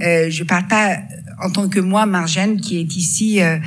euh, 0.00 0.30
je 0.30 0.44
parle 0.44 0.66
pas 0.68 0.98
en 1.42 1.50
tant 1.50 1.68
que 1.68 1.80
moi, 1.80 2.06
Marjane, 2.06 2.60
qui 2.60 2.78
est 2.78 2.96
ici 2.96 3.40
euh, 3.40 3.58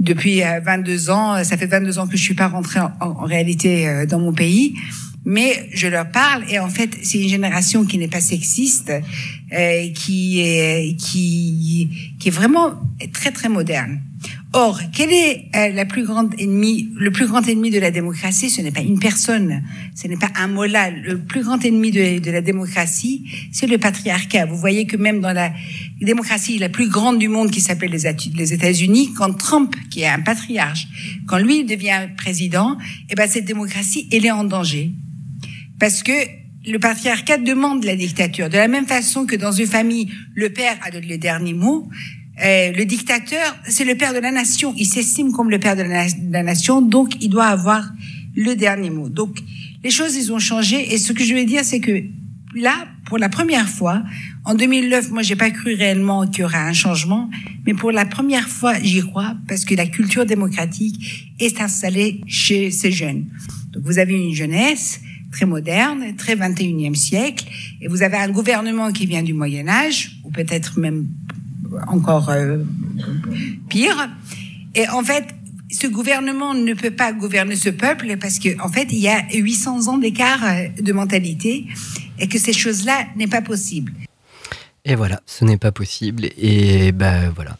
depuis 0.00 0.42
euh, 0.42 0.60
22 0.64 1.10
ans. 1.10 1.42
Ça 1.44 1.56
fait 1.56 1.66
22 1.66 1.98
ans 1.98 2.06
que 2.06 2.16
je 2.16 2.22
suis 2.22 2.34
pas 2.34 2.48
rentrée 2.48 2.80
en, 2.80 2.92
en- 3.00 3.06
en 3.22 3.24
réalité 3.24 3.88
euh, 3.88 4.06
dans 4.06 4.18
mon 4.20 4.32
pays. 4.32 4.74
Mais 5.26 5.68
je 5.72 5.86
leur 5.86 6.10
parle 6.10 6.44
et 6.50 6.58
en 6.58 6.68
fait 6.68 6.90
c'est 7.02 7.18
une 7.18 7.30
génération 7.30 7.86
qui 7.86 7.96
n'est 7.96 8.08
pas 8.08 8.20
sexiste, 8.20 8.90
euh, 8.90 9.88
qui 9.94 10.40
est 10.40 10.96
qui 10.98 11.88
qui 12.20 12.28
est 12.28 12.30
vraiment 12.30 12.74
très 13.12 13.30
très 13.30 13.48
moderne. 13.48 14.00
Or, 14.56 14.80
quel 14.92 15.12
est 15.12 15.46
euh, 15.56 15.72
la 15.72 15.84
plus 15.84 16.04
grande 16.04 16.32
ennemie, 16.38 16.88
le 16.94 17.10
plus 17.10 17.26
grand 17.26 17.42
ennemi 17.48 17.70
de 17.70 17.80
la 17.80 17.90
démocratie 17.90 18.50
Ce 18.50 18.60
n'est 18.60 18.70
pas 18.70 18.82
une 18.82 19.00
personne, 19.00 19.64
ce 19.96 20.06
n'est 20.06 20.16
pas 20.16 20.30
un 20.36 20.46
mollah. 20.46 20.90
Le 20.90 21.18
plus 21.18 21.42
grand 21.42 21.62
ennemi 21.64 21.90
de, 21.90 22.30
la 22.30 22.40
démocratie, 22.40 23.28
c'est 23.50 23.66
le 23.66 23.78
patriarcat. 23.78 24.46
Vous 24.46 24.56
voyez 24.56 24.86
que 24.86 24.96
même 24.96 25.20
dans 25.20 25.32
la 25.32 25.52
démocratie 26.00 26.58
la 26.58 26.68
plus 26.68 26.88
grande 26.88 27.18
du 27.18 27.28
monde, 27.28 27.50
qui 27.50 27.60
s'appelle 27.60 27.90
les, 27.90 28.04
les 28.36 28.52
États-Unis, 28.52 29.12
quand 29.14 29.32
Trump, 29.34 29.74
qui 29.90 30.02
est 30.02 30.06
un 30.06 30.20
patriarche, 30.20 30.86
quand 31.26 31.38
lui 31.38 31.64
devient 31.64 32.06
président, 32.16 32.78
eh 33.10 33.16
ben 33.16 33.28
cette 33.28 33.46
démocratie, 33.46 34.08
elle 34.12 34.24
est 34.24 34.30
en 34.30 34.44
danger 34.44 34.92
parce 35.80 36.04
que 36.04 36.12
le 36.66 36.78
patriarcat 36.78 37.38
demande 37.38 37.84
la 37.84 37.96
dictature. 37.96 38.48
De 38.48 38.56
la 38.56 38.68
même 38.68 38.86
façon 38.86 39.26
que 39.26 39.36
dans 39.36 39.52
une 39.52 39.66
famille, 39.66 40.10
le 40.34 40.50
père 40.50 40.78
a 40.82 40.90
le 40.90 41.18
dernier 41.18 41.52
mot, 41.52 41.88
euh, 42.42 42.72
le 42.72 42.84
dictateur, 42.84 43.56
c'est 43.68 43.84
le 43.84 43.94
père 43.94 44.12
de 44.12 44.18
la 44.18 44.32
nation. 44.32 44.74
Il 44.76 44.86
s'estime 44.86 45.32
comme 45.32 45.50
le 45.50 45.58
père 45.58 45.76
de 45.76 45.82
la, 45.82 46.42
nation, 46.42 46.82
donc 46.82 47.14
il 47.20 47.28
doit 47.28 47.46
avoir 47.46 47.88
le 48.34 48.54
dernier 48.54 48.90
mot. 48.90 49.08
Donc 49.08 49.38
les 49.84 49.90
choses, 49.90 50.16
ils 50.16 50.32
ont 50.32 50.38
changé. 50.38 50.94
Et 50.94 50.98
ce 50.98 51.12
que 51.12 51.22
je 51.22 51.34
veux 51.34 51.44
dire, 51.44 51.64
c'est 51.64 51.80
que 51.80 52.02
là, 52.56 52.86
pour 53.06 53.18
la 53.18 53.28
première 53.28 53.68
fois, 53.68 54.02
en 54.44 54.54
2009, 54.54 55.10
moi, 55.10 55.22
j'ai 55.22 55.36
pas 55.36 55.50
cru 55.50 55.74
réellement 55.74 56.26
qu'il 56.26 56.40
y 56.40 56.44
aura 56.44 56.66
un 56.66 56.72
changement, 56.72 57.30
mais 57.66 57.74
pour 57.74 57.92
la 57.92 58.04
première 58.04 58.48
fois, 58.48 58.74
j'y 58.82 59.00
crois 59.00 59.36
parce 59.46 59.64
que 59.64 59.74
la 59.74 59.86
culture 59.86 60.26
démocratique 60.26 61.32
est 61.38 61.60
installée 61.60 62.20
chez 62.26 62.70
ces 62.70 62.90
jeunes. 62.90 63.26
Donc 63.72 63.84
vous 63.84 63.98
avez 63.98 64.14
une 64.14 64.34
jeunesse 64.34 65.00
très 65.30 65.46
moderne, 65.46 66.14
très 66.16 66.36
21e 66.36 66.94
siècle, 66.94 67.44
et 67.80 67.88
vous 67.88 68.02
avez 68.02 68.16
un 68.16 68.28
gouvernement 68.28 68.92
qui 68.92 69.06
vient 69.06 69.22
du 69.22 69.34
Moyen 69.34 69.68
Âge, 69.68 70.18
ou 70.24 70.30
peut-être 70.30 70.78
même 70.78 71.08
encore 71.88 72.30
euh, 72.30 72.58
pire. 73.68 74.08
Et 74.74 74.88
en 74.88 75.02
fait, 75.02 75.24
ce 75.70 75.86
gouvernement 75.86 76.54
ne 76.54 76.74
peut 76.74 76.90
pas 76.90 77.12
gouverner 77.12 77.56
ce 77.56 77.70
peuple 77.70 78.16
parce 78.20 78.38
que, 78.38 78.60
en 78.60 78.68
fait, 78.68 78.88
il 78.92 78.98
y 78.98 79.08
a 79.08 79.22
800 79.32 79.88
ans 79.88 79.98
d'écart 79.98 80.44
euh, 80.44 80.68
de 80.80 80.92
mentalité 80.92 81.66
et 82.18 82.28
que 82.28 82.38
ces 82.38 82.52
choses-là 82.52 83.06
n'est 83.16 83.26
pas 83.26 83.42
possible. 83.42 83.92
Et 84.84 84.94
voilà, 84.94 85.20
ce 85.26 85.44
n'est 85.44 85.56
pas 85.56 85.72
possible. 85.72 86.26
Et 86.36 86.92
bah 86.92 87.30
voilà. 87.34 87.56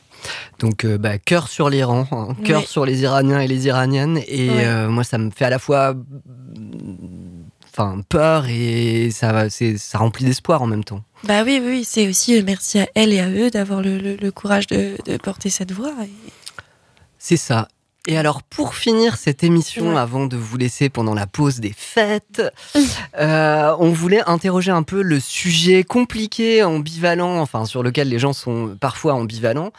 Donc, 0.59 0.85
euh, 0.85 0.97
bah, 0.99 1.19
cœur 1.19 1.49
sur 1.49 1.69
l'Iran, 1.71 2.07
hein, 2.13 2.37
cœur 2.45 2.61
Ouais. 2.61 2.67
sur 2.67 2.87
les 2.87 3.03
Iraniens 3.03 3.41
et 3.41 3.49
les 3.49 3.67
Iraniennes. 3.67 4.21
Et 4.29 4.49
Ouais. 4.51 4.65
euh, 4.65 4.89
moi, 4.89 5.05
ça 5.05 5.19
me 5.19 5.31
fait 5.31 5.45
à 5.45 5.51
la 5.51 5.59
fois 5.59 5.95
enfin, 7.77 8.01
peur 8.09 8.47
et 8.49 9.11
ça, 9.11 9.49
ça 9.51 9.99
remplit 9.99 10.25
d'espoir 10.25 10.63
en 10.63 10.67
même 10.67 10.85
temps. 10.85 11.03
Bah 11.25 11.43
oui, 11.45 11.61
oui, 11.65 11.85
c'est 11.85 12.09
aussi 12.09 12.39
euh, 12.39 12.43
merci 12.45 12.79
à 12.79 12.89
elle 12.95 13.13
et 13.13 13.21
à 13.21 13.29
eux 13.29 13.51
d'avoir 13.51 13.83
le, 13.83 13.99
le- 13.99 14.17
le 14.17 14.31
courage 14.31 14.67
de, 14.69 14.97
de 15.07 15.17
porter 15.17 15.51
cette 15.51 15.73
voix. 15.73 15.93
Et- 16.03 16.11
C'est 17.19 17.37
ça. 17.37 17.69
Et 18.07 18.19
alors, 18.19 18.43
pour 18.43 18.75
finir 18.75 19.17
cette 19.17 19.43
émission, 19.43 19.95
Ouais. 19.95 19.99
avant 19.99 20.27
de 20.27 20.37
vous 20.37 20.59
laisser 20.59 20.91
pendant 20.91 21.15
la 21.15 21.27
pause 21.27 21.61
des 21.61 21.73
fêtes, 21.75 22.43
euh, 23.19 23.75
on 23.79 23.91
voulait 23.93 24.21
interroger 24.27 24.71
un 24.73 24.83
peu 24.83 25.01
le 25.01 25.19
sujet 25.21 25.85
compliqué, 25.85 26.63
ambivalent, 26.63 27.39
enfin 27.41 27.65
sur 27.65 27.83
lequel 27.83 28.11
les 28.11 28.19
gens 28.19 28.35
sont 28.35 28.77
parfois 28.79 29.15
ambivalents, 29.15 29.71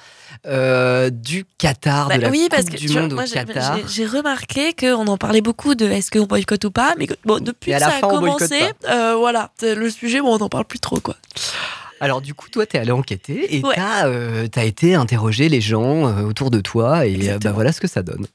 euh, 0.47 1.11
du 1.11 1.45
Qatar, 1.59 2.09
Bah 2.09 2.17
de 2.17 2.23
la 2.23 2.29
oui, 2.29 2.47
parce 2.49 2.63
Coupe 2.65 2.73
que 2.73 2.77
du 2.79 2.88
vois, 2.88 3.01
Monde 3.01 3.13
moi, 3.13 3.23
au 3.25 3.27
Qatar. 3.31 3.77
j'ai- 3.88 4.05
remarqué 4.07 4.73
qu'on 4.73 5.05
en 5.07 5.17
parlait 5.17 5.41
beaucoup 5.41 5.75
de 5.75 5.85
est-ce 5.85 6.09
qu'on 6.09 6.25
boycotte 6.25 6.65
ou 6.65 6.71
pas, 6.71 6.93
mais 6.97 7.07
bon, 7.25 7.39
depuis 7.43 7.73
que 7.73 7.79
ça 7.79 7.88
a 7.88 7.91
fin, 7.91 8.07
boycotte 8.07 8.39
commencé, 8.49 8.59
euh, 8.89 9.15
voilà, 9.17 9.51
le 9.61 9.89
sujet, 9.89 10.19
bon, 10.21 10.33
on 10.35 10.38
n'en 10.39 10.49
parle 10.49 10.65
plus 10.65 10.79
trop, 10.79 10.99
quoi. 10.99 11.15
Alors 12.01 12.21
du 12.21 12.34
coup, 12.34 12.49
toi, 12.49 12.65
t'es 12.65 12.77
allé 12.77 12.91
enquêter 12.91 13.55
et 13.58 13.63
Ouais. 13.63 13.75
t'as 13.75 14.08
euh, 14.08 14.47
t'as 14.51 14.65
été 14.65 14.95
interroger 14.95 15.47
les 15.49 15.62
gens 15.62 16.08
euh, 16.08 16.23
autour 16.23 16.51
de 16.51 16.60
toi 16.60 17.05
et 17.05 17.29
euh, 17.29 17.38
bah, 17.41 17.51
voilà 17.53 17.71
ce 17.71 17.79
que 17.79 17.88
ça 17.88 18.03
donne. 18.03 18.25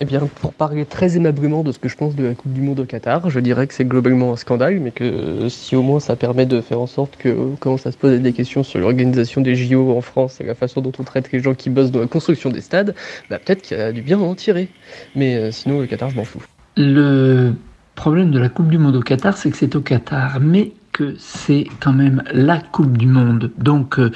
Eh 0.00 0.04
bien, 0.04 0.28
pour 0.40 0.52
parler 0.52 0.84
très 0.84 1.16
aimablement 1.16 1.62
de 1.62 1.70
ce 1.70 1.78
que 1.78 1.88
je 1.88 1.96
pense 1.96 2.16
de 2.16 2.24
la 2.24 2.34
Coupe 2.34 2.52
du 2.52 2.60
Monde 2.62 2.80
au 2.80 2.84
Qatar, 2.84 3.30
je 3.30 3.38
dirais 3.38 3.68
que 3.68 3.74
c'est 3.74 3.84
globalement 3.84 4.32
un 4.32 4.36
scandale, 4.36 4.80
mais 4.80 4.90
que 4.90 5.48
si 5.48 5.76
au 5.76 5.82
moins 5.82 6.00
ça 6.00 6.16
permet 6.16 6.46
de 6.46 6.60
faire 6.60 6.80
en 6.80 6.88
sorte 6.88 7.16
qu'on 7.22 7.54
commence 7.60 7.86
à 7.86 7.92
se 7.92 7.96
poser 7.96 8.18
des 8.18 8.32
questions 8.32 8.64
sur 8.64 8.80
l'organisation 8.80 9.40
des 9.40 9.54
JO 9.54 9.96
en 9.96 10.00
France 10.00 10.40
et 10.40 10.44
la 10.44 10.56
façon 10.56 10.80
dont 10.80 10.90
on 10.98 11.04
traite 11.04 11.30
les 11.30 11.40
gens 11.40 11.54
qui 11.54 11.70
bossent 11.70 11.92
dans 11.92 12.00
la 12.00 12.08
construction 12.08 12.50
des 12.50 12.60
stades, 12.60 12.94
bah, 13.30 13.38
peut-être 13.38 13.62
qu'il 13.62 13.76
y 13.76 13.80
a 13.80 13.92
du 13.92 14.02
bien 14.02 14.18
à 14.18 14.22
en 14.22 14.34
tirer. 14.34 14.68
Mais 15.14 15.36
euh, 15.36 15.50
sinon, 15.52 15.80
le 15.80 15.86
Qatar, 15.86 16.10
je 16.10 16.16
m'en 16.16 16.24
fous. 16.24 16.42
Le 16.76 17.52
problème 17.94 18.32
de 18.32 18.40
la 18.40 18.48
Coupe 18.48 18.68
du 18.68 18.78
Monde 18.78 18.96
au 18.96 19.02
Qatar, 19.02 19.36
c'est 19.36 19.50
que 19.50 19.56
c'est 19.56 19.76
au 19.76 19.80
Qatar, 19.80 20.40
mais 20.40 20.72
que 20.92 21.14
c'est 21.18 21.66
quand 21.80 21.92
même 21.92 22.22
la 22.32 22.58
Coupe 22.58 22.96
du 22.96 23.06
Monde. 23.06 23.50
Donc, 23.58 23.98
euh, 23.98 24.12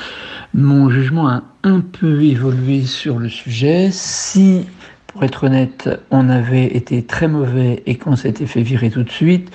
mon 0.55 0.91
jugement 0.91 1.29
a 1.29 1.43
un 1.63 1.81
peu 1.81 2.23
évolué 2.23 2.83
sur 2.83 3.19
le 3.19 3.29
sujet. 3.29 3.89
Si, 3.91 4.67
pour 5.07 5.25
être 5.25 5.45
honnête, 5.45 5.89
on 6.11 6.29
avait 6.29 6.77
été 6.77 7.03
très 7.03 7.29
mauvais 7.29 7.83
et 7.87 7.97
qu'on 7.97 8.17
s'était 8.17 8.47
fait 8.47 8.63
virer 8.63 8.91
tout 8.91 9.03
de 9.03 9.11
suite, 9.11 9.51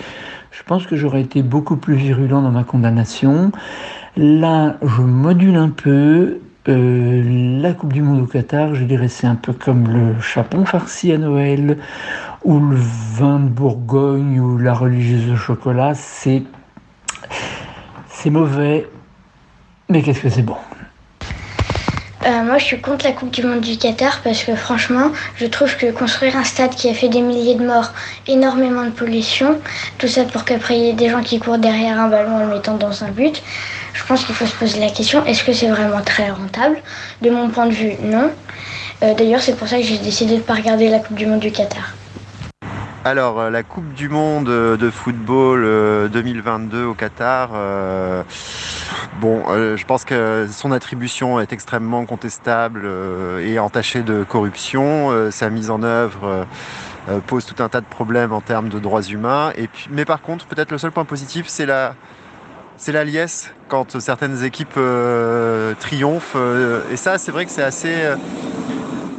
je 0.51 0.63
pense 0.63 0.85
que 0.85 0.95
j'aurais 0.95 1.21
été 1.21 1.43
beaucoup 1.43 1.77
plus 1.77 1.95
virulent 1.95 2.41
dans 2.41 2.51
ma 2.51 2.63
condamnation. 2.63 3.51
Là, 4.17 4.77
je 4.81 5.01
module 5.01 5.55
un 5.55 5.69
peu. 5.69 6.39
Euh, 6.67 7.59
la 7.59 7.73
Coupe 7.73 7.93
du 7.93 8.03
Monde 8.03 8.21
au 8.21 8.25
Qatar, 8.27 8.75
je 8.75 8.83
dirais, 8.83 9.07
c'est 9.07 9.25
un 9.25 9.35
peu 9.35 9.53
comme 9.53 9.87
le 9.87 10.21
chapon 10.21 10.65
farci 10.65 11.11
à 11.11 11.17
Noël, 11.17 11.77
ou 12.43 12.59
le 12.59 12.75
vin 12.75 13.39
de 13.39 13.49
Bourgogne, 13.49 14.39
ou 14.39 14.57
la 14.57 14.73
religieuse 14.73 15.31
au 15.31 15.35
chocolat. 15.35 15.93
C'est, 15.95 16.43
c'est 18.21 18.29
mauvais, 18.29 18.87
mais 19.89 20.03
qu'est-ce 20.03 20.19
que 20.19 20.29
c'est 20.29 20.43
bon? 20.43 20.57
Euh, 22.23 22.43
moi, 22.43 22.59
je 22.59 22.65
suis 22.65 22.79
contre 22.79 23.03
la 23.03 23.13
Coupe 23.13 23.31
du 23.31 23.43
Monde 23.43 23.61
du 23.61 23.77
Qatar 23.77 24.21
parce 24.23 24.43
que 24.43 24.55
franchement, 24.55 25.09
je 25.37 25.47
trouve 25.47 25.75
que 25.75 25.91
construire 25.91 26.37
un 26.37 26.43
stade 26.43 26.75
qui 26.75 26.87
a 26.87 26.93
fait 26.93 27.09
des 27.09 27.21
milliers 27.21 27.55
de 27.55 27.65
morts, 27.65 27.93
énormément 28.27 28.83
de 28.83 28.91
pollution, 28.91 29.59
tout 29.97 30.07
ça 30.07 30.23
pour 30.25 30.45
qu'après 30.45 30.77
il 30.77 30.85
y 30.85 30.89
ait 30.89 30.93
des 30.93 31.09
gens 31.09 31.23
qui 31.23 31.39
courent 31.39 31.57
derrière 31.57 31.99
un 31.99 32.09
ballon 32.09 32.35
en 32.35 32.45
le 32.45 32.53
mettant 32.53 32.75
dans 32.75 33.03
un 33.03 33.09
but, 33.09 33.41
je 33.93 34.03
pense 34.05 34.23
qu'il 34.23 34.35
faut 34.35 34.45
se 34.45 34.55
poser 34.55 34.79
la 34.79 34.91
question 34.91 35.25
est-ce 35.25 35.43
que 35.43 35.51
c'est 35.51 35.69
vraiment 35.69 36.01
très 36.01 36.29
rentable? 36.29 36.77
De 37.23 37.31
mon 37.31 37.49
point 37.49 37.65
de 37.65 37.73
vue, 37.73 37.93
non. 38.03 38.29
Euh, 39.01 39.15
D'ailleurs, 39.15 39.41
c'est 39.41 39.57
pour 39.57 39.67
ça 39.67 39.77
que 39.77 39.83
j'ai 39.83 39.97
décidé 39.97 40.33
de 40.33 40.37
ne 40.37 40.43
pas 40.43 40.53
regarder 40.53 40.89
la 40.89 40.99
Coupe 40.99 41.15
du 41.15 41.25
Monde 41.25 41.39
du 41.39 41.51
Qatar. 41.51 41.95
Alors, 43.03 43.39
euh, 43.39 43.49
la 43.49 43.63
Coupe 43.63 43.93
du 43.93 44.09
Monde 44.09 44.47
euh, 44.49 44.77
de 44.77 44.91
football 44.91 45.63
euh, 45.65 46.07
2022 46.07 46.83
au 46.85 46.93
Qatar, 46.93 47.49
euh, 47.55 48.21
bon, 49.19 49.43
euh, 49.49 49.75
je 49.75 49.85
pense 49.85 50.05
que 50.05 50.47
son 50.51 50.71
attribution 50.71 51.39
est 51.39 51.51
extrêmement 51.51 52.05
contestable 52.05 52.81
euh, 52.85 53.39
et 53.39 53.57
entachée 53.57 54.03
de 54.03 54.23
corruption. 54.23 55.09
Euh, 55.09 55.31
sa 55.31 55.49
mise 55.49 55.71
en 55.71 55.81
œuvre 55.81 56.19
euh, 56.27 56.43
euh, 57.09 57.19
pose 57.25 57.45
tout 57.45 57.63
un 57.63 57.69
tas 57.69 57.81
de 57.81 57.87
problèmes 57.87 58.33
en 58.33 58.41
termes 58.41 58.69
de 58.69 58.77
droits 58.77 59.01
humains. 59.01 59.51
Mais 59.89 60.05
par 60.05 60.21
contre, 60.21 60.45
peut-être 60.45 60.71
le 60.71 60.77
seul 60.77 60.91
point 60.91 61.05
positif, 61.05 61.47
c'est 61.47 61.65
la, 61.65 61.95
c'est 62.77 62.91
la 62.91 63.03
liesse 63.03 63.51
quand 63.67 63.99
certaines 63.99 64.43
équipes 64.43 64.75
euh, 64.77 65.73
triomphent. 65.79 66.33
euh, 66.35 66.81
et 66.91 66.97
ça, 66.97 67.17
c'est 67.17 67.31
vrai 67.31 67.45
que 67.47 67.51
c'est 67.51 67.63
assez. 67.63 68.03
euh, 68.03 68.15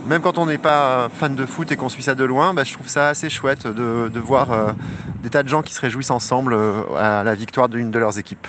même 0.06 0.20
quand 0.20 0.38
on 0.38 0.46
n'est 0.46 0.58
pas 0.58 1.08
fan 1.12 1.34
de 1.34 1.46
foot 1.46 1.70
et 1.72 1.76
qu'on 1.76 1.88
suit 1.88 2.02
ça 2.02 2.14
de 2.14 2.24
loin, 2.24 2.54
bah, 2.54 2.64
je 2.64 2.72
trouve 2.72 2.88
ça 2.88 3.08
assez 3.08 3.30
chouette 3.30 3.66
de, 3.66 4.18
voir 4.18 4.52
euh, 4.52 4.72
des 5.22 5.30
tas 5.30 5.42
de 5.42 5.48
gens 5.48 5.62
qui 5.62 5.74
se 5.74 5.80
réjouissent 5.80 6.10
ensemble 6.10 6.54
euh, 6.54 6.82
à 6.96 7.24
la 7.24 7.34
victoire 7.34 7.68
d'une 7.68 7.90
de 7.90 7.98
leurs 7.98 8.18
équipes. 8.18 8.46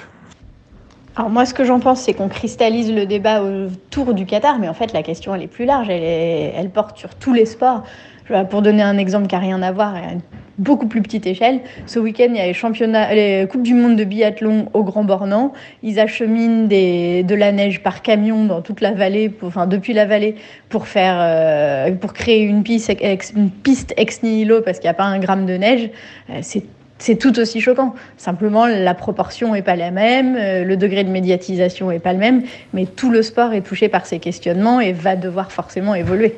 Alors 1.16 1.30
moi, 1.30 1.46
ce 1.46 1.54
que 1.54 1.64
j'en 1.64 1.80
pense, 1.80 2.02
c'est 2.02 2.14
qu'on 2.14 2.28
cristallise 2.28 2.92
le 2.92 3.06
débat 3.06 3.44
autour 3.44 4.16
du 4.16 4.26
Qatar, 4.26 4.58
mais 4.58 4.68
en 4.68 4.74
fait, 4.74 4.94
la 4.94 5.04
question, 5.04 5.36
elle 5.36 5.44
est 5.44 5.48
plus 5.48 5.66
large, 5.66 5.88
elle 5.90 6.70
porte 6.72 6.98
sur 6.98 7.14
tous 7.14 7.34
les 7.34 7.46
sports. 7.46 7.84
Je- 8.30 8.44
Pour 8.46 8.62
donner 8.62 8.82
un 8.84 8.98
exemple 8.98 9.28
qui 9.28 9.36
n'a 9.36 9.42
rien 9.42 9.62
à 9.62 9.72
voir, 9.72 9.96
à 9.96 10.14
une 10.14 10.22
beaucoup 10.60 10.86
plus 10.88 11.02
petite 11.02 11.26
échelle, 11.26 11.62
ce 11.88 11.98
week-end, 12.00 12.28
il 12.30 12.36
y 12.36 12.40
a 12.40 12.46
les, 12.46 12.54
championnats, 12.54 13.12
les 13.14 13.48
Coupes 13.50 13.64
du 13.64 13.74
Monde 13.74 13.96
de 13.96 14.04
biathlon 14.04 14.68
au 14.74 14.84
Grand 14.84 15.04
Bornand. 15.04 15.52
Ils 15.82 16.00
acheminent 16.00 16.68
des, 16.68 17.24
de 17.24 17.34
la 17.36 17.52
neige 17.52 17.82
par 17.82 18.02
camion 18.04 18.46
dans 18.46 18.62
toute 18.62 18.80
la 18.80 18.92
vallée, 18.92 19.30
pour- 19.30 19.48
enfin 19.48 19.66
depuis 19.66 19.94
la 19.94 20.06
vallée, 20.06 20.36
pour, 20.70 20.88
faire, 20.88 21.16
euh, 21.20 21.92
pour 21.94 22.14
créer 22.14 22.44
une 22.44 22.62
piste, 22.64 22.92
ex, 23.02 23.34
une 23.36 23.50
piste 23.50 23.94
ex 23.98 24.22
nihilo 24.22 24.62
parce 24.62 24.78
qu'il 24.80 24.86
n'y 24.86 24.92
a 24.92 24.96
pas 24.96 25.06
un 25.06 25.20
gramme 25.20 25.46
de 25.46 25.54
neige. 25.58 25.90
Euh, 26.30 26.40
c'est 26.42 26.64
c'est 27.00 27.16
tout 27.18 27.38
aussi 27.38 27.60
choquant. 27.60 27.96
Simplement, 28.16 28.66
la 28.66 28.94
proportion 28.94 29.52
n'est 29.54 29.62
pas 29.64 29.76
la 29.76 29.92
même, 29.92 30.38
euh, 30.40 30.64
le 30.64 30.78
degré 30.78 31.04
de 31.04 31.10
médiatisation 31.10 31.90
n'est 31.90 32.00
pas 32.00 32.14
le 32.14 32.20
même, 32.20 32.44
mais 32.74 32.86
tout 32.86 33.10
le 33.10 33.24
sport 33.24 33.52
est 33.54 33.60
touché 33.62 33.90
par 33.90 34.06
ces 34.06 34.20
questionnements 34.20 34.80
et 34.80 34.94
va 34.94 35.18
devoir 35.18 35.52
forcément 35.52 35.96
évoluer. 35.96 36.38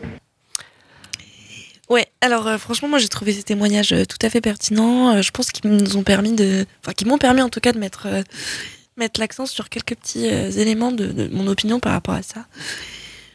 Ouais, 1.90 2.08
alors 2.22 2.48
euh, 2.48 2.58
franchement, 2.58 2.88
moi 2.88 2.98
j'ai 2.98 3.10
trouvé 3.10 3.32
ces 3.34 3.44
témoignages 3.44 3.94
euh, 3.94 4.06
tout 4.06 4.18
à 4.22 4.30
fait 4.30 4.42
pertinents. 4.42 5.16
Euh, 5.16 5.22
je 5.22 5.32
pense 5.32 5.52
qu'ils 5.52 5.70
nous 5.70 5.98
ont 5.98 6.04
permis 6.04 6.34
de. 6.34 6.66
Enfin, 6.82 6.94
qui 6.94 7.06
m'ont 7.06 7.20
permis 7.20 7.42
en 7.42 7.50
tout 7.50 7.60
cas 7.60 7.74
de 7.74 7.80
mettre, 7.80 8.08
mettre 8.98 9.20
l'accent 9.20 9.46
sur 9.46 9.70
quelques 9.70 9.96
petits 9.96 10.26
éléments 10.26 10.92
de, 10.92 11.30
mon 11.32 11.48
opinion 11.48 11.80
par 11.80 11.94
rapport 11.94 12.16
à 12.16 12.24
ça. 12.24 12.46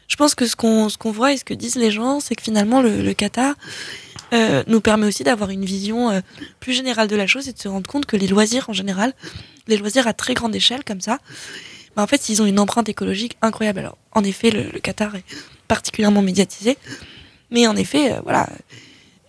Je 0.09 0.17
pense 0.17 0.35
que 0.35 0.45
ce 0.45 0.57
qu'on 0.57 1.11
voit 1.11 1.31
et 1.31 1.37
ce 1.37 1.45
que 1.45 1.53
disent 1.53 1.77
les 1.77 1.91
gens, 1.91 2.19
c'est 2.19 2.35
que 2.35 2.43
finalement 2.43 2.81
le, 2.81 3.13
Qatar 3.13 3.55
nous 4.67 4.81
permet 4.81 5.07
aussi 5.07 5.23
d'avoir 5.23 5.49
une 5.49 5.63
vision 5.63 6.21
plus 6.59 6.73
générale 6.73 7.07
de 7.07 7.15
la 7.15 7.27
chose 7.27 7.47
et 7.47 7.53
de 7.53 7.59
se 7.59 7.69
rendre 7.69 7.89
compte 7.89 8.05
que 8.05 8.17
les 8.17 8.27
loisirs 8.27 8.69
en 8.69 8.73
général, 8.73 9.13
les 9.67 9.77
loisirs 9.77 10.07
à 10.07 10.13
très 10.13 10.33
grande 10.33 10.53
échelle 10.53 10.83
comme 10.83 10.99
ça, 10.99 11.19
bah, 11.95 12.03
en 12.03 12.07
fait 12.07 12.27
ils 12.27 12.41
ont 12.41 12.45
une 12.45 12.59
empreinte 12.59 12.89
écologique 12.89 13.37
incroyable. 13.41 13.79
Alors 13.79 13.97
en 14.11 14.25
effet, 14.25 14.51
le 14.51 14.79
Qatar 14.79 15.15
est 15.15 15.23
particulièrement 15.69 16.21
médiatisé, 16.21 16.77
mais 17.51 17.67
en 17.67 17.75
effet, 17.75 18.13
euh, 18.13 18.21
voilà, 18.23 18.49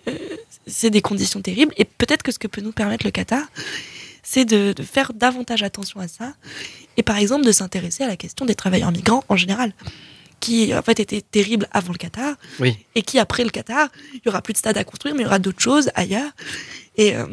euh, 0.09 0.13
c'est 0.67 0.91
des 0.91 1.03
conditions 1.03 1.41
terribles. 1.43 1.75
Et 1.77 1.85
peut-être 1.85 2.23
que 2.23 2.33
ce 2.33 2.39
que 2.39 2.49
peut 2.49 2.61
nous 2.61 2.73
permettre 2.73 3.05
le 3.05 3.11
Qatar, 3.11 3.45
c'est 4.23 4.45
de, 4.45 4.73
de 4.73 4.83
faire 4.83 5.13
davantage 5.13 5.63
attention 5.63 6.01
à 6.01 6.09
ça, 6.09 6.35
et 6.97 7.03
par 7.03 7.17
exemple 7.17 7.45
de 7.45 7.53
s'intéresser 7.53 8.05
à 8.05 8.09
la 8.09 8.17
question 8.17 8.47
des 8.47 8.55
travailleurs 8.55 8.93
migrants 8.93 9.25
en 9.29 9.37
général, 9.37 9.73
qui 10.41 10.75
en 10.75 10.83
fait 10.83 10.99
était 11.01 11.21
terrible 11.21 11.69
avant 11.73 11.93
le 11.93 11.99
Qatar, 11.99 12.35
Oui. 12.61 12.77
et 12.95 13.03
qui 13.03 13.19
après 13.19 13.45
le 13.45 13.51
Qatar, 13.51 13.89
il 14.15 14.21
y 14.25 14.29
aura 14.29 14.43
plus 14.43 14.53
de 14.55 14.59
stades 14.59 14.79
à 14.79 14.85
construire, 14.85 15.15
mais 15.15 15.23
il 15.23 15.25
y 15.25 15.27
aura 15.27 15.39
d'autres 15.39 15.61
choses 15.63 15.91
ailleurs. 15.95 16.31
Et, 16.97 17.15
euh, 17.17 17.27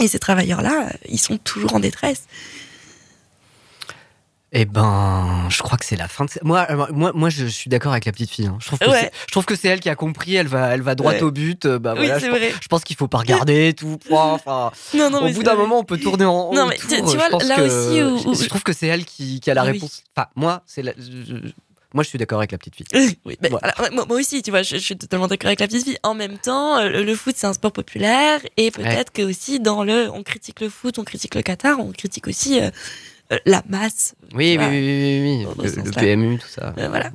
et 0.00 0.08
ces 0.08 0.18
travailleurs-là, 0.18 0.90
ils 1.08 1.18
sont 1.18 1.38
toujours 1.38 1.74
en 1.74 1.80
détresse. 1.80 2.24
Eh 4.52 4.64
ben, 4.64 5.46
je 5.50 5.62
crois 5.62 5.76
que 5.76 5.84
c'est 5.84 5.96
la 5.96 6.08
fin 6.08 6.24
de. 6.24 6.30
Moi, 6.42 6.60
alors, 6.60 6.90
moi, 6.92 7.12
moi, 7.14 7.28
je 7.28 7.44
suis 7.44 7.68
d'accord 7.68 7.92
avec 7.92 8.06
la 8.06 8.12
petite 8.12 8.30
fille. 8.30 8.46
hein. 8.46 8.56
Je 8.60 8.66
trouve 8.66 8.78
que 8.78 8.88
Ouais. 8.88 9.00
c'est- 9.02 9.12
je 9.26 9.32
trouve 9.32 9.44
que 9.44 9.54
c'est 9.54 9.68
elle 9.68 9.80
qui 9.80 9.90
a 9.90 9.94
compris. 9.94 10.34
Elle 10.36 10.46
va, 10.48 10.68
elle 10.68 10.80
va 10.80 10.94
droit 10.94 11.12
Ouais. 11.12 11.22
au 11.22 11.30
but. 11.30 11.66
euh, 11.66 11.78
Bah 11.78 11.92
Oui, 11.94 12.06
voilà. 12.06 12.18
c'est 12.18 12.26
je, 12.26 12.30
vrai. 12.30 12.48
pense- 12.50 12.60
je 12.62 12.68
pense 12.68 12.84
qu'il 12.84 12.96
faut 12.96 13.08
pas 13.08 13.18
regarder 13.18 13.74
tout. 13.74 13.98
Enfin, 14.10 14.70
Non, 14.94 15.10
non, 15.10 15.26
au 15.28 15.32
bout 15.32 15.42
d'un 15.42 15.54
moment, 15.54 15.78
on 15.80 15.84
peut 15.84 15.98
tourner 15.98 16.24
en. 16.24 16.52
Non, 16.54 16.66
mais 16.66 16.76
tour. 16.76 16.88
tu- 16.88 16.96
tu 16.96 17.10
Je 17.10 17.16
vois, 17.16 17.28
là 17.28 17.56
que- 17.56 17.60
aussi 17.62 18.02
où- 18.26 18.30
où- 18.30 18.34
je 18.34 18.48
trouve 18.48 18.62
que 18.62 18.72
c'est 18.72 18.86
elle 18.86 19.04
qui, 19.04 19.40
qui 19.40 19.50
a 19.50 19.54
la 19.54 19.64
Oui. 19.64 19.72
réponse. 19.72 20.02
Enfin, 20.16 20.28
moi, 20.34 20.62
c'est 20.64 20.82
la. 20.82 20.92
je- 20.96 21.50
moi, 21.92 22.02
je 22.02 22.08
suis 22.08 22.18
d'accord 22.18 22.38
avec 22.38 22.52
la 22.52 22.58
petite 22.58 22.76
fille. 22.76 22.86
Oui, 23.26 23.36
Voilà. 23.50 23.74
moi, 23.92 24.06
moi 24.08 24.16
aussi, 24.18 24.42
tu 24.42 24.50
vois, 24.50 24.62
je, 24.62 24.76
je 24.76 24.80
suis 24.82 24.96
totalement 24.96 25.26
d'accord 25.26 25.48
avec 25.48 25.60
la 25.60 25.66
petite 25.66 25.84
fille. 25.84 25.98
En 26.02 26.14
même 26.14 26.38
temps, 26.38 26.78
euh, 26.78 26.88
le, 26.88 27.04
le 27.04 27.14
foot, 27.16 27.34
c'est 27.36 27.46
un 27.46 27.52
sport 27.52 27.72
populaire, 27.72 28.40
et 28.56 28.70
peut-être 28.70 29.12
que 29.12 29.20
aussi 29.22 29.60
dans 29.60 29.84
le, 29.84 30.08
on 30.10 30.22
critique 30.22 30.60
le 30.60 30.70
foot, 30.70 30.98
on 30.98 31.04
critique 31.04 31.34
le 31.34 31.42
Qatar, 31.42 31.78
on 31.80 31.92
critique 31.92 32.26
aussi 32.28 32.60
euh, 32.60 32.64
euh, 32.66 32.70
la 33.44 33.62
masse. 33.68 34.14
Oui, 34.34 34.56
oui, 34.58 34.66
oui, 34.66 35.46
Le. 35.62 35.90
PMU, 35.90 36.38
tout 36.38 36.48
ça. 36.48 36.74
Euh, 36.78 36.88
voilà. 36.88 37.10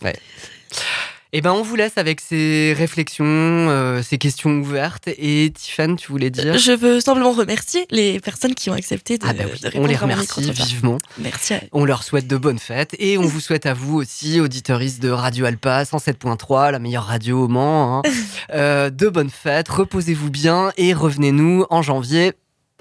Eh 1.35 1.41
ben, 1.41 1.51
on 1.51 1.63
vous 1.63 1.75
laisse 1.75 1.97
avec 1.97 2.21
ces 2.21 2.75
réflexions, 2.77 3.25
euh, 3.25 4.03
ces 4.03 4.19
questions 4.19 4.51
ouvertes. 4.51 5.07
Et 5.07 5.51
Tiffany, 5.51 5.95
tu 5.95 6.11
voulais 6.11 6.29
dire? 6.29 6.59
Je 6.59 6.71
veux 6.71 6.99
simplement 6.99 7.31
remercier 7.31 7.87
les 7.89 8.19
personnes 8.19 8.53
qui 8.53 8.69
ont 8.69 8.73
accepté 8.73 9.17
de, 9.17 9.25
Ah 9.27 9.33
bah 9.33 9.45
oui, 9.51 9.59
de 9.59 9.65
répondre 9.65 9.85
on 9.85 9.87
les 9.87 9.95
remercie 9.95 10.51
vivement. 10.51 10.99
Merci 11.17 11.55
à 11.55 11.57
eux. 11.57 11.67
On 11.71 11.85
leur 11.85 12.03
souhaite 12.03 12.27
de 12.27 12.37
bonnes 12.37 12.59
fêtes 12.59 12.95
et 12.99 13.17
on 13.17 13.23
vous 13.23 13.39
souhaite 13.39 13.65
à 13.65 13.73
vous 13.73 13.95
aussi, 13.95 14.39
auditoristes 14.41 15.01
de 15.01 15.09
Radio 15.09 15.45
Alpa 15.45 15.81
107.3, 15.81 16.71
la 16.71 16.77
meilleure 16.77 17.05
radio 17.05 17.45
au 17.45 17.47
Mans, 17.47 17.97
hein, 17.97 18.01
euh, 18.53 18.91
de 18.91 19.09
bonnes 19.09 19.31
fêtes, 19.31 19.69
reposez-vous 19.69 20.29
bien 20.29 20.71
et 20.77 20.93
revenez-nous 20.93 21.65
en 21.71 21.81
janvier 21.81 22.33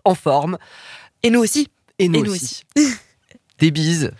en 0.04 0.14
forme. 0.14 0.58
Et 1.22 1.30
nous 1.30 1.40
aussi. 1.40 1.68
Et 1.98 2.08
nous 2.08 2.18
Et 2.18 2.22
nous 2.22 2.32
aussi. 2.34 2.64
des 3.62 3.70
bises. 3.70 4.10